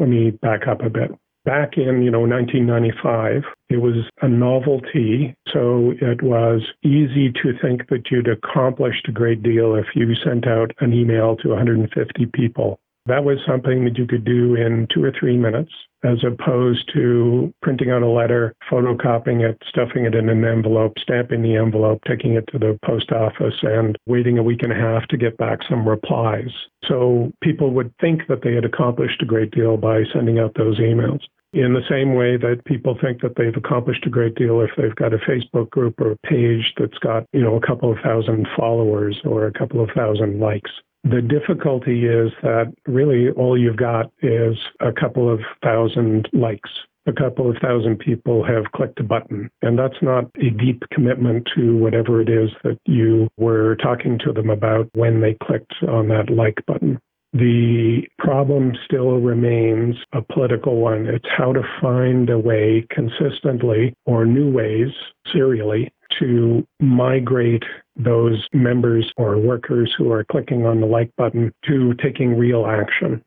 Let 0.00 0.08
me 0.08 0.32
back 0.32 0.66
up 0.66 0.82
a 0.82 0.90
bit. 0.90 1.12
Back 1.44 1.76
in, 1.76 2.02
you 2.02 2.10
know, 2.10 2.26
1995, 2.26 3.44
it 3.68 3.76
was 3.76 4.10
a 4.20 4.26
novelty, 4.26 5.36
so 5.52 5.92
it 6.00 6.22
was 6.22 6.62
easy 6.82 7.30
to 7.30 7.56
think 7.62 7.88
that 7.88 8.10
you'd 8.10 8.26
accomplished 8.26 9.06
a 9.08 9.12
great 9.12 9.44
deal 9.44 9.76
if 9.76 9.86
you 9.94 10.12
sent 10.24 10.48
out 10.48 10.72
an 10.80 10.92
email 10.92 11.36
to 11.36 11.50
150 11.50 12.26
people 12.32 12.80
that 13.06 13.24
was 13.24 13.38
something 13.46 13.84
that 13.84 13.98
you 13.98 14.06
could 14.06 14.24
do 14.24 14.54
in 14.54 14.88
two 14.92 15.04
or 15.04 15.12
three 15.18 15.36
minutes, 15.36 15.72
as 16.04 16.18
opposed 16.24 16.90
to 16.94 17.52
printing 17.62 17.90
out 17.90 18.02
a 18.02 18.08
letter, 18.08 18.54
photocopying 18.70 19.48
it, 19.48 19.60
stuffing 19.68 20.04
it 20.06 20.14
in 20.14 20.28
an 20.28 20.44
envelope, 20.44 20.92
stamping 20.98 21.42
the 21.42 21.56
envelope, 21.56 22.00
taking 22.08 22.34
it 22.34 22.44
to 22.52 22.58
the 22.58 22.78
post 22.84 23.12
office, 23.12 23.54
and 23.62 23.96
waiting 24.06 24.38
a 24.38 24.42
week 24.42 24.60
and 24.62 24.72
a 24.72 24.76
half 24.76 25.06
to 25.08 25.16
get 25.16 25.36
back 25.36 25.58
some 25.68 25.86
replies. 25.86 26.50
So 26.88 27.30
people 27.42 27.70
would 27.72 27.92
think 28.00 28.22
that 28.28 28.42
they 28.42 28.54
had 28.54 28.64
accomplished 28.64 29.22
a 29.22 29.26
great 29.26 29.50
deal 29.50 29.76
by 29.76 30.02
sending 30.12 30.38
out 30.38 30.54
those 30.56 30.78
emails 30.78 31.20
in 31.54 31.72
the 31.72 31.86
same 31.88 32.14
way 32.14 32.36
that 32.36 32.64
people 32.64 32.98
think 33.00 33.22
that 33.22 33.36
they've 33.36 33.56
accomplished 33.56 34.04
a 34.06 34.10
great 34.10 34.34
deal 34.34 34.60
if 34.60 34.70
they've 34.76 34.96
got 34.96 35.14
a 35.14 35.18
Facebook 35.18 35.70
group 35.70 36.00
or 36.00 36.12
a 36.12 36.16
page 36.26 36.74
that's 36.78 36.98
got, 36.98 37.24
you 37.32 37.40
know, 37.40 37.54
a 37.54 37.64
couple 37.64 37.92
of 37.92 37.98
thousand 38.02 38.48
followers 38.58 39.20
or 39.24 39.46
a 39.46 39.52
couple 39.52 39.80
of 39.80 39.88
thousand 39.94 40.40
likes. 40.40 40.70
The 41.04 41.20
difficulty 41.20 42.06
is 42.06 42.32
that 42.42 42.72
really 42.86 43.30
all 43.30 43.58
you've 43.58 43.76
got 43.76 44.10
is 44.22 44.56
a 44.80 44.90
couple 44.90 45.30
of 45.30 45.40
thousand 45.62 46.28
likes. 46.32 46.70
A 47.06 47.12
couple 47.12 47.50
of 47.50 47.58
thousand 47.58 47.98
people 47.98 48.42
have 48.42 48.72
clicked 48.74 48.98
a 49.00 49.02
button, 49.02 49.50
and 49.60 49.78
that's 49.78 50.00
not 50.00 50.30
a 50.40 50.48
deep 50.48 50.82
commitment 50.90 51.46
to 51.54 51.76
whatever 51.76 52.22
it 52.22 52.30
is 52.30 52.48
that 52.62 52.78
you 52.86 53.28
were 53.36 53.76
talking 53.76 54.18
to 54.20 54.32
them 54.32 54.48
about 54.48 54.88
when 54.94 55.20
they 55.20 55.36
clicked 55.42 55.74
on 55.86 56.08
that 56.08 56.30
like 56.30 56.64
button. 56.66 56.98
The 57.34 58.04
problem 58.18 58.72
still 58.86 59.18
remains 59.18 59.96
a 60.14 60.22
political 60.22 60.76
one. 60.76 61.06
It's 61.06 61.28
how 61.36 61.52
to 61.52 61.62
find 61.82 62.30
a 62.30 62.38
way 62.38 62.86
consistently 62.90 63.92
or 64.06 64.24
new 64.24 64.50
ways 64.50 64.88
serially 65.30 65.92
to 66.20 66.66
migrate 66.80 67.64
those 67.96 68.46
members 68.52 69.10
or 69.16 69.38
workers 69.38 69.92
who 69.96 70.10
are 70.12 70.24
clicking 70.24 70.66
on 70.66 70.80
the 70.80 70.86
like 70.86 71.14
button 71.16 71.52
to 71.66 71.94
taking 71.94 72.36
real 72.36 72.66
action. 72.66 73.22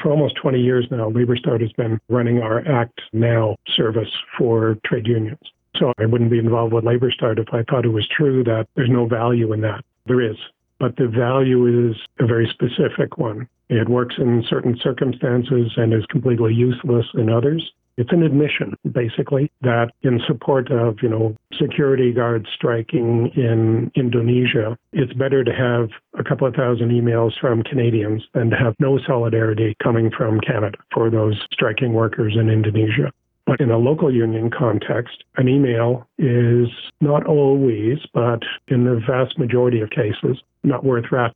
For 0.00 0.10
almost 0.10 0.36
20 0.36 0.60
years 0.60 0.86
now, 0.90 1.10
LaborStart 1.10 1.60
has 1.60 1.72
been 1.72 2.00
running 2.08 2.40
our 2.42 2.66
Act 2.66 3.00
Now 3.12 3.56
service 3.76 4.10
for 4.36 4.76
trade 4.84 5.06
unions. 5.06 5.38
So 5.76 5.92
I 5.98 6.06
wouldn't 6.06 6.30
be 6.30 6.38
involved 6.38 6.72
with 6.72 6.84
LaborStart 6.84 7.38
if 7.38 7.48
I 7.52 7.62
thought 7.62 7.84
it 7.84 7.90
was 7.90 8.06
true 8.08 8.42
that 8.44 8.66
there's 8.74 8.90
no 8.90 9.06
value 9.06 9.52
in 9.52 9.60
that. 9.60 9.84
There 10.06 10.20
is. 10.20 10.36
But 10.78 10.96
the 10.96 11.06
value 11.06 11.90
is 11.90 11.96
a 12.18 12.26
very 12.26 12.48
specific 12.48 13.16
one. 13.16 13.48
It 13.68 13.88
works 13.88 14.16
in 14.18 14.44
certain 14.48 14.76
circumstances 14.82 15.72
and 15.76 15.94
is 15.94 16.04
completely 16.06 16.52
useless 16.52 17.06
in 17.14 17.30
others. 17.30 17.72
It's 17.98 18.12
an 18.12 18.22
admission, 18.22 18.74
basically, 18.90 19.50
that 19.60 19.92
in 20.02 20.20
support 20.26 20.70
of, 20.70 20.96
you 21.02 21.08
know, 21.08 21.36
security 21.60 22.12
guards 22.12 22.46
striking 22.54 23.30
in 23.36 23.90
Indonesia, 23.94 24.78
it's 24.92 25.12
better 25.12 25.44
to 25.44 25.52
have 25.52 25.90
a 26.18 26.24
couple 26.24 26.46
of 26.46 26.54
thousand 26.54 26.90
emails 26.90 27.32
from 27.38 27.62
Canadians 27.62 28.22
than 28.32 28.48
to 28.50 28.56
have 28.56 28.74
no 28.78 28.98
solidarity 29.06 29.76
coming 29.82 30.10
from 30.10 30.40
Canada 30.40 30.78
for 30.92 31.10
those 31.10 31.40
striking 31.52 31.92
workers 31.92 32.34
in 32.38 32.48
Indonesia. 32.48 33.12
But 33.44 33.60
in 33.60 33.70
a 33.70 33.78
local 33.78 34.12
union 34.14 34.50
context, 34.50 35.24
an 35.36 35.48
email 35.48 36.06
is 36.16 36.68
not 37.00 37.26
always, 37.26 37.98
but 38.14 38.40
in 38.68 38.84
the 38.84 39.02
vast 39.06 39.38
majority 39.38 39.80
of 39.80 39.90
cases, 39.90 40.40
not 40.62 40.84
worth 40.84 41.10
rat 41.10 41.34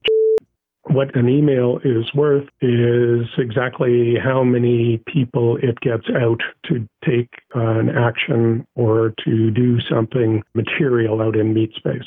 what 0.88 1.14
an 1.16 1.28
email 1.28 1.80
is 1.84 2.12
worth 2.14 2.48
is 2.60 3.26
exactly 3.38 4.14
how 4.22 4.44
many 4.44 4.98
people 5.06 5.56
it 5.56 5.80
gets 5.80 6.08
out 6.10 6.40
to 6.66 6.88
take 7.04 7.28
an 7.54 7.90
action 7.90 8.66
or 8.74 9.12
to 9.24 9.50
do 9.50 9.80
something 9.80 10.42
material 10.54 11.20
out 11.20 11.36
in 11.36 11.52
meat 11.52 11.72
space. 11.74 12.06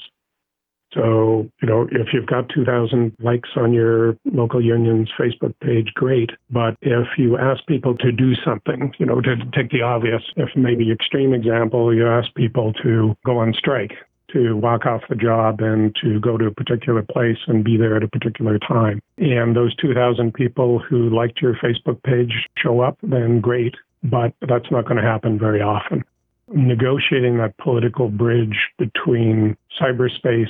So, 0.94 1.48
you 1.62 1.68
know, 1.68 1.88
if 1.92 2.08
you've 2.14 2.26
got 2.26 2.50
2,000 2.50 3.16
likes 3.20 3.50
on 3.56 3.74
your 3.74 4.18
local 4.26 4.64
union's 4.64 5.10
Facebook 5.20 5.54
page, 5.62 5.92
great. 5.94 6.32
But 6.50 6.76
if 6.82 7.08
you 7.18 7.38
ask 7.38 7.64
people 7.68 7.96
to 7.98 8.12
do 8.12 8.34
something, 8.44 8.94
you 8.98 9.06
know, 9.06 9.22
to 9.22 9.36
take 9.54 9.70
the 9.70 9.84
obvious, 9.84 10.24
if 10.36 10.50
maybe 10.56 10.92
extreme 10.92 11.34
example, 11.34 11.94
you 11.94 12.08
ask 12.08 12.34
people 12.34 12.74
to 12.82 13.16
go 13.24 13.38
on 13.38 13.54
strike, 13.54 13.94
to 14.34 14.56
walk 14.56 14.86
off 14.86 15.02
the 15.10 15.16
job 15.16 15.62
and 15.62 15.96
to 16.02 16.20
go 16.20 16.38
to 16.38 16.46
a 16.46 16.52
particular 16.52 17.02
place 17.02 17.38
and 17.48 17.64
be 17.64 17.78
there 17.78 17.96
at 17.96 18.04
a 18.04 18.08
particular 18.08 18.60
time. 18.60 19.02
And 19.18 19.56
those 19.56 19.76
2,000 19.76 20.34
people 20.34 20.80
who 20.80 21.10
liked 21.10 21.42
your 21.42 21.56
Facebook 21.56 22.02
page 22.04 22.48
show 22.58 22.82
up, 22.82 22.98
then 23.04 23.42
great. 23.42 23.76
But 24.04 24.34
that's 24.48 24.72
not 24.72 24.86
going 24.86 24.98
to 24.98 25.04
happen 25.04 25.38
very 25.38 25.62
often. 25.62 26.04
Negotiating 26.52 27.38
that 27.38 27.58
political 27.58 28.10
bridge 28.10 28.58
between 28.78 29.56
cyberspace, 29.80 30.50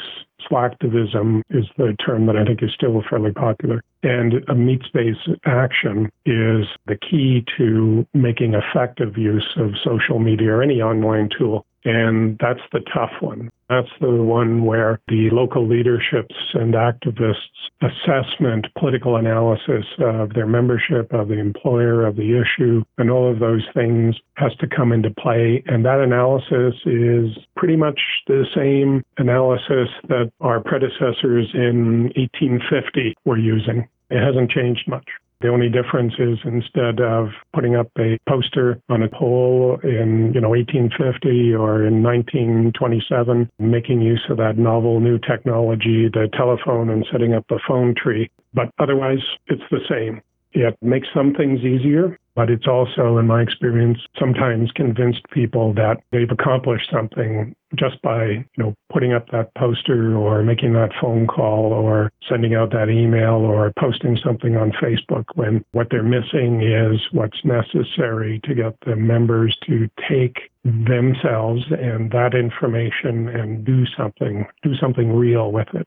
slacktivism 0.49 1.41
is 1.49 1.65
the 1.77 1.95
term 2.05 2.25
that 2.27 2.37
I 2.37 2.45
think 2.45 2.63
is 2.63 2.71
still 2.73 3.03
fairly 3.09 3.31
popular. 3.31 3.83
And 4.01 4.35
a 4.47 4.55
meat 4.55 4.83
space 4.85 5.17
action 5.45 6.09
is 6.25 6.65
the 6.85 6.95
key 6.95 7.43
to 7.57 8.07
making 8.13 8.53
effective 8.53 9.17
use 9.17 9.47
of 9.57 9.71
social 9.83 10.19
media 10.19 10.53
or 10.53 10.63
any 10.63 10.81
online 10.81 11.29
tool. 11.37 11.65
And 11.89 12.37
that's 12.39 12.61
the 12.71 12.81
tough 12.93 13.13
one. 13.19 13.49
That's 13.67 13.89
the 13.99 14.11
one 14.11 14.63
where 14.63 14.99
the 15.07 15.29
local 15.31 15.67
leaderships 15.67 16.35
and 16.53 16.75
activists' 16.75 17.35
assessment, 17.81 18.67
political 18.77 19.15
analysis 19.15 19.85
of 19.97 20.33
their 20.33 20.45
membership, 20.45 21.11
of 21.13 21.29
the 21.29 21.39
employer, 21.39 22.05
of 22.05 22.15
the 22.15 22.39
issue, 22.39 22.83
and 22.99 23.09
all 23.09 23.31
of 23.31 23.39
those 23.39 23.65
things 23.73 24.15
has 24.35 24.53
to 24.57 24.67
come 24.67 24.91
into 24.91 25.09
play. 25.09 25.63
And 25.65 25.83
that 25.85 25.99
analysis 25.99 26.75
is 26.85 27.43
pretty 27.55 27.75
much 27.75 27.99
the 28.27 28.45
same 28.55 29.03
analysis 29.17 29.89
that 30.09 30.31
our 30.41 30.59
predecessors 30.59 31.49
in 31.55 32.11
1850 32.15 33.15
were 33.25 33.37
using. 33.37 33.87
It 34.11 34.23
hasn't 34.23 34.51
changed 34.51 34.87
much. 34.87 35.07
The 35.41 35.47
only 35.47 35.69
difference 35.69 36.13
is 36.19 36.37
instead 36.43 36.99
of 36.99 37.29
putting 37.53 37.77
up 37.77 37.89
a 37.97 38.19
poster 38.27 38.81
on 38.89 39.03
a 39.03 39.07
pole 39.07 39.79
in, 39.83 40.33
you 40.33 40.41
know, 40.41 40.49
1850 40.49 41.53
or 41.53 41.85
in 41.87 42.03
1927, 42.03 43.49
making 43.57 44.01
use 44.01 44.21
of 44.29 44.35
that 44.37 44.57
novel 44.57 44.99
new 44.99 45.17
technology, 45.17 46.09
the 46.11 46.27
telephone 46.35 46.89
and 46.89 47.05
setting 47.09 47.33
up 47.33 47.45
the 47.47 47.59
phone 47.65 47.95
tree. 47.95 48.29
But 48.53 48.69
otherwise, 48.79 49.23
it's 49.47 49.63
the 49.71 49.79
same. 49.89 50.21
It 50.51 50.75
makes 50.81 51.07
some 51.13 51.33
things 51.33 51.61
easier, 51.61 52.17
but 52.39 52.49
it's 52.49 52.67
also, 52.69 53.17
in 53.17 53.27
my 53.27 53.41
experience, 53.41 53.99
sometimes 54.17 54.71
convinced 54.71 55.19
people 55.29 55.73
that 55.73 55.97
they've 56.13 56.31
accomplished 56.31 56.89
something 56.89 57.53
just 57.75 58.01
by, 58.01 58.27
you 58.27 58.45
know, 58.57 58.73
putting 58.93 59.11
up 59.11 59.27
that 59.31 59.53
poster 59.55 60.15
or 60.15 60.41
making 60.41 60.71
that 60.71 60.91
phone 61.01 61.27
call 61.27 61.73
or 61.73 62.09
sending 62.29 62.55
out 62.55 62.71
that 62.71 62.89
email 62.89 63.35
or 63.35 63.73
posting 63.77 64.17
something 64.23 64.55
on 64.55 64.71
Facebook 64.81 65.25
when 65.35 65.65
what 65.73 65.87
they're 65.91 66.01
missing 66.01 66.61
is 66.61 67.01
what's 67.11 67.43
necessary 67.43 68.39
to 68.45 68.55
get 68.55 68.73
the 68.85 68.95
members 68.95 69.57
to 69.67 69.89
take 70.09 70.37
themselves 70.63 71.63
and 71.71 72.09
that 72.11 72.33
information 72.33 73.27
and 73.27 73.65
do 73.65 73.83
something, 73.97 74.45
do 74.63 74.75
something 74.79 75.11
real 75.11 75.51
with 75.51 75.67
it. 75.73 75.85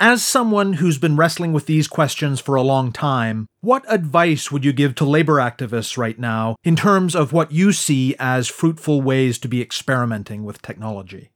As 0.00 0.24
someone 0.24 0.74
who's 0.74 0.98
been 0.98 1.16
wrestling 1.16 1.52
with 1.52 1.66
these 1.66 1.86
questions 1.86 2.40
for 2.40 2.56
a 2.56 2.62
long 2.62 2.90
time, 2.90 3.46
what 3.60 3.84
advice 3.88 4.50
would 4.50 4.64
you 4.64 4.72
give 4.72 4.96
to 4.96 5.04
labor 5.04 5.34
activists 5.34 5.96
right 5.96 6.18
now 6.18 6.56
in 6.64 6.74
terms 6.74 7.14
of 7.14 7.32
what 7.32 7.52
you 7.52 7.70
see 7.70 8.16
as 8.18 8.48
fruitful 8.48 9.02
ways 9.02 9.38
to 9.38 9.48
be 9.48 9.62
experimenting 9.62 10.42
with 10.42 10.60
technology? 10.62 11.30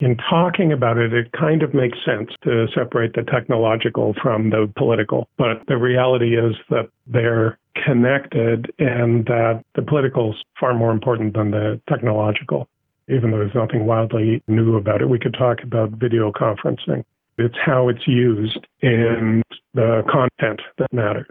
In 0.00 0.18
talking 0.18 0.72
about 0.72 0.98
it, 0.98 1.14
it 1.14 1.32
kind 1.32 1.62
of 1.62 1.72
makes 1.72 1.96
sense 2.04 2.28
to 2.44 2.66
separate 2.74 3.14
the 3.14 3.22
technological 3.22 4.14
from 4.22 4.50
the 4.50 4.70
political. 4.76 5.26
But 5.38 5.62
the 5.66 5.78
reality 5.78 6.36
is 6.36 6.54
that 6.68 6.90
they're 7.06 7.58
connected 7.86 8.70
and 8.78 9.24
that 9.24 9.64
the 9.74 9.80
political 9.80 10.34
is 10.34 10.44
far 10.60 10.74
more 10.74 10.92
important 10.92 11.32
than 11.32 11.50
the 11.50 11.80
technological. 11.88 12.68
Even 13.08 13.30
though 13.30 13.38
there's 13.38 13.54
nothing 13.54 13.86
wildly 13.86 14.42
new 14.48 14.76
about 14.76 15.00
it, 15.00 15.08
we 15.08 15.18
could 15.18 15.32
talk 15.32 15.62
about 15.62 15.92
video 15.92 16.30
conferencing. 16.30 17.02
It's 17.38 17.56
how 17.64 17.88
it's 17.88 18.06
used 18.06 18.66
and 18.82 19.42
the 19.74 20.02
content 20.10 20.60
that 20.78 20.92
matters. 20.92 21.26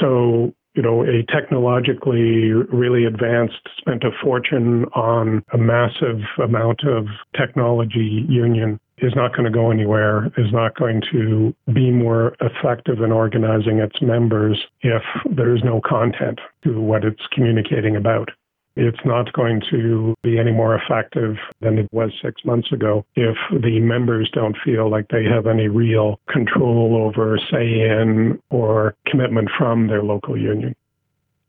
So, 0.00 0.52
you 0.74 0.82
know, 0.82 1.02
a 1.02 1.24
technologically 1.32 2.52
really 2.52 3.04
advanced, 3.04 3.68
spent 3.78 4.04
a 4.04 4.10
fortune 4.22 4.84
on 4.94 5.42
a 5.52 5.58
massive 5.58 6.20
amount 6.42 6.84
of 6.84 7.06
technology 7.36 8.26
union 8.28 8.78
is 8.98 9.12
not 9.14 9.32
going 9.32 9.44
to 9.44 9.50
go 9.50 9.70
anywhere, 9.70 10.26
is 10.36 10.52
not 10.52 10.76
going 10.76 11.02
to 11.12 11.54
be 11.72 11.90
more 11.90 12.36
effective 12.40 13.00
in 13.00 13.12
organizing 13.12 13.78
its 13.78 14.02
members 14.02 14.58
if 14.82 15.02
there's 15.36 15.62
no 15.64 15.80
content 15.80 16.40
to 16.64 16.80
what 16.80 17.04
it's 17.04 17.22
communicating 17.32 17.96
about 17.96 18.30
it's 18.78 19.04
not 19.04 19.32
going 19.32 19.60
to 19.70 20.14
be 20.22 20.38
any 20.38 20.52
more 20.52 20.76
effective 20.76 21.34
than 21.60 21.78
it 21.78 21.88
was 21.92 22.12
six 22.22 22.44
months 22.44 22.70
ago 22.70 23.04
if 23.16 23.36
the 23.50 23.80
members 23.80 24.30
don't 24.32 24.56
feel 24.64 24.88
like 24.88 25.08
they 25.08 25.24
have 25.24 25.48
any 25.48 25.66
real 25.66 26.20
control 26.28 26.96
over, 26.96 27.38
say 27.50 27.80
in, 27.80 28.40
or 28.50 28.94
commitment 29.06 29.48
from 29.58 29.88
their 29.88 30.04
local 30.04 30.38
union. 30.38 30.76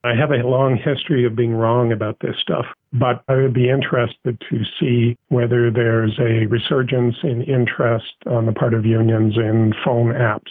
I 0.04 0.16
have 0.16 0.32
a 0.32 0.48
long 0.48 0.78
history 0.78 1.26
of 1.26 1.36
being 1.36 1.54
wrong 1.54 1.92
about 1.92 2.18
this 2.20 2.36
stuff, 2.42 2.66
but 2.94 3.22
I 3.28 3.36
would 3.36 3.54
be 3.54 3.70
interested 3.70 4.42
to 4.50 4.64
see 4.80 5.16
whether 5.28 5.70
there's 5.70 6.18
a 6.20 6.48
resurgence 6.48 7.16
in 7.22 7.44
interest 7.44 8.14
on 8.26 8.48
the 8.48 8.54
part 8.54 8.74
of 8.74 8.86
unions 8.86 9.38
in 9.38 9.74
phone 9.86 10.14
apps. 10.14 10.50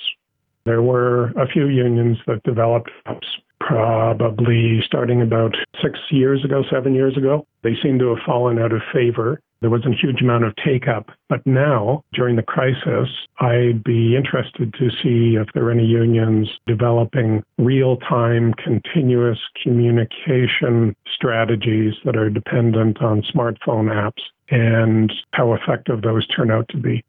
There 0.64 0.82
were 0.82 1.30
a 1.30 1.48
few 1.48 1.66
unions 1.66 2.18
that 2.26 2.42
developed 2.44 2.90
apps 3.06 3.26
probably 3.60 4.80
starting 4.84 5.22
about 5.22 5.54
six 5.82 5.98
years 6.10 6.44
ago, 6.44 6.62
seven 6.70 6.94
years 6.94 7.16
ago. 7.16 7.46
They 7.62 7.74
seem 7.82 7.98
to 7.98 8.14
have 8.14 8.24
fallen 8.24 8.58
out 8.58 8.72
of 8.72 8.82
favor. 8.92 9.40
There 9.60 9.70
wasn't 9.70 9.94
a 9.94 9.98
huge 9.98 10.22
amount 10.22 10.44
of 10.44 10.54
take 10.64 10.86
up. 10.86 11.10
But 11.28 11.44
now, 11.44 12.04
during 12.12 12.36
the 12.36 12.42
crisis, 12.42 13.08
I'd 13.40 13.82
be 13.82 14.14
interested 14.14 14.72
to 14.74 14.90
see 15.02 15.36
if 15.36 15.48
there 15.52 15.64
are 15.64 15.72
any 15.72 15.84
unions 15.84 16.48
developing 16.66 17.42
real 17.58 17.96
time, 17.96 18.54
continuous 18.54 19.38
communication 19.62 20.94
strategies 21.12 21.94
that 22.04 22.16
are 22.16 22.30
dependent 22.30 23.02
on 23.02 23.22
smartphone 23.22 23.90
apps 23.92 24.22
and 24.50 25.12
how 25.32 25.52
effective 25.54 26.02
those 26.02 26.26
turn 26.28 26.50
out 26.50 26.68
to 26.70 26.76
be. 26.76 27.04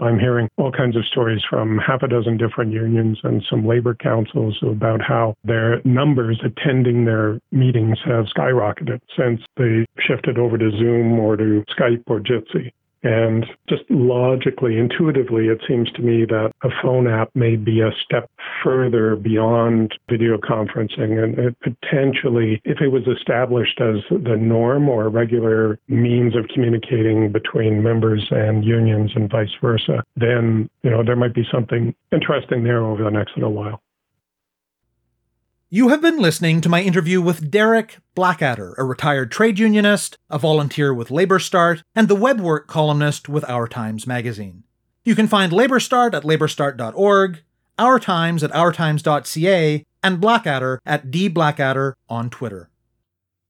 I'm 0.00 0.18
hearing 0.18 0.48
all 0.56 0.72
kinds 0.72 0.96
of 0.96 1.06
stories 1.06 1.42
from 1.48 1.78
half 1.78 2.02
a 2.02 2.08
dozen 2.08 2.36
different 2.36 2.72
unions 2.72 3.20
and 3.22 3.42
some 3.48 3.66
labor 3.66 3.94
councils 3.94 4.58
about 4.62 5.00
how 5.00 5.34
their 5.44 5.80
numbers 5.84 6.40
attending 6.44 7.04
their 7.04 7.38
meetings 7.52 7.98
have 8.04 8.26
skyrocketed 8.26 9.00
since 9.16 9.40
they 9.56 9.86
shifted 9.98 10.38
over 10.38 10.58
to 10.58 10.70
Zoom 10.72 11.18
or 11.18 11.36
to 11.36 11.64
Skype 11.70 12.02
or 12.06 12.20
Jitsi. 12.20 12.72
And 13.02 13.46
just 13.68 13.82
logically, 13.90 14.78
intuitively, 14.78 15.48
it 15.48 15.60
seems 15.66 15.90
to 15.92 16.02
me 16.02 16.24
that 16.26 16.52
a 16.62 16.68
phone 16.82 17.08
app 17.08 17.30
may 17.34 17.56
be 17.56 17.80
a 17.80 17.90
step 18.04 18.30
further 18.62 19.16
beyond 19.16 19.94
video 20.08 20.38
conferencing. 20.38 21.22
And 21.22 21.38
it 21.38 21.56
potentially, 21.60 22.60
if 22.64 22.80
it 22.80 22.88
was 22.88 23.06
established 23.08 23.80
as 23.80 23.96
the 24.10 24.36
norm 24.36 24.88
or 24.88 25.06
a 25.06 25.08
regular 25.08 25.78
means 25.88 26.36
of 26.36 26.46
communicating 26.48 27.32
between 27.32 27.82
members 27.82 28.26
and 28.30 28.64
unions 28.64 29.10
and 29.14 29.30
vice 29.30 29.54
versa, 29.60 30.04
then, 30.16 30.70
you 30.82 30.90
know, 30.90 31.02
there 31.04 31.16
might 31.16 31.34
be 31.34 31.46
something 31.50 31.94
interesting 32.12 32.62
there 32.62 32.82
over 32.82 33.02
the 33.02 33.10
next 33.10 33.36
little 33.36 33.52
while. 33.52 33.80
You 35.74 35.88
have 35.88 36.02
been 36.02 36.18
listening 36.18 36.60
to 36.60 36.68
my 36.68 36.82
interview 36.82 37.22
with 37.22 37.50
Derek 37.50 37.96
Blackadder, 38.14 38.74
a 38.76 38.84
retired 38.84 39.32
trade 39.32 39.58
unionist, 39.58 40.18
a 40.28 40.38
volunteer 40.38 40.92
with 40.92 41.10
Labour 41.10 41.38
Start, 41.38 41.82
and 41.94 42.08
the 42.08 42.14
web 42.14 42.40
work 42.40 42.66
columnist 42.66 43.26
with 43.26 43.42
Our 43.48 43.66
Times 43.66 44.06
magazine. 44.06 44.64
You 45.02 45.14
can 45.14 45.28
find 45.28 45.50
Labour 45.50 45.80
Start 45.80 46.12
at 46.14 46.24
labourstart.org, 46.24 47.40
Our 47.78 47.98
Times 47.98 48.44
at 48.44 48.50
ourtimes.ca, 48.50 49.86
and 50.02 50.20
Blackadder 50.20 50.78
at 50.84 51.10
dblackadder 51.10 51.94
on 52.06 52.28
Twitter. 52.28 52.68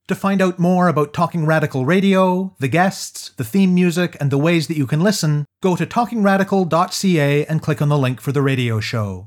To 0.07 0.15
find 0.15 0.41
out 0.41 0.61
more 0.61 0.87
about 0.87 1.13
Talking 1.13 1.45
Radical 1.45 1.85
Radio, 1.85 2.55
the 2.61 2.69
guests, 2.69 3.33
the 3.37 3.43
theme 3.43 3.75
music, 3.75 4.17
and 4.21 4.31
the 4.31 4.39
ways 4.39 4.69
that 4.69 4.77
you 4.77 4.87
can 4.87 5.01
listen, 5.01 5.45
go 5.61 5.75
to 5.75 5.85
talkingradical.ca 5.85 7.47
and 7.47 7.61
click 7.61 7.83
on 7.83 7.89
the 7.89 7.99
link 7.99 8.21
for 8.21 8.31
the 8.31 8.43
radio 8.43 8.79
show. 8.79 9.27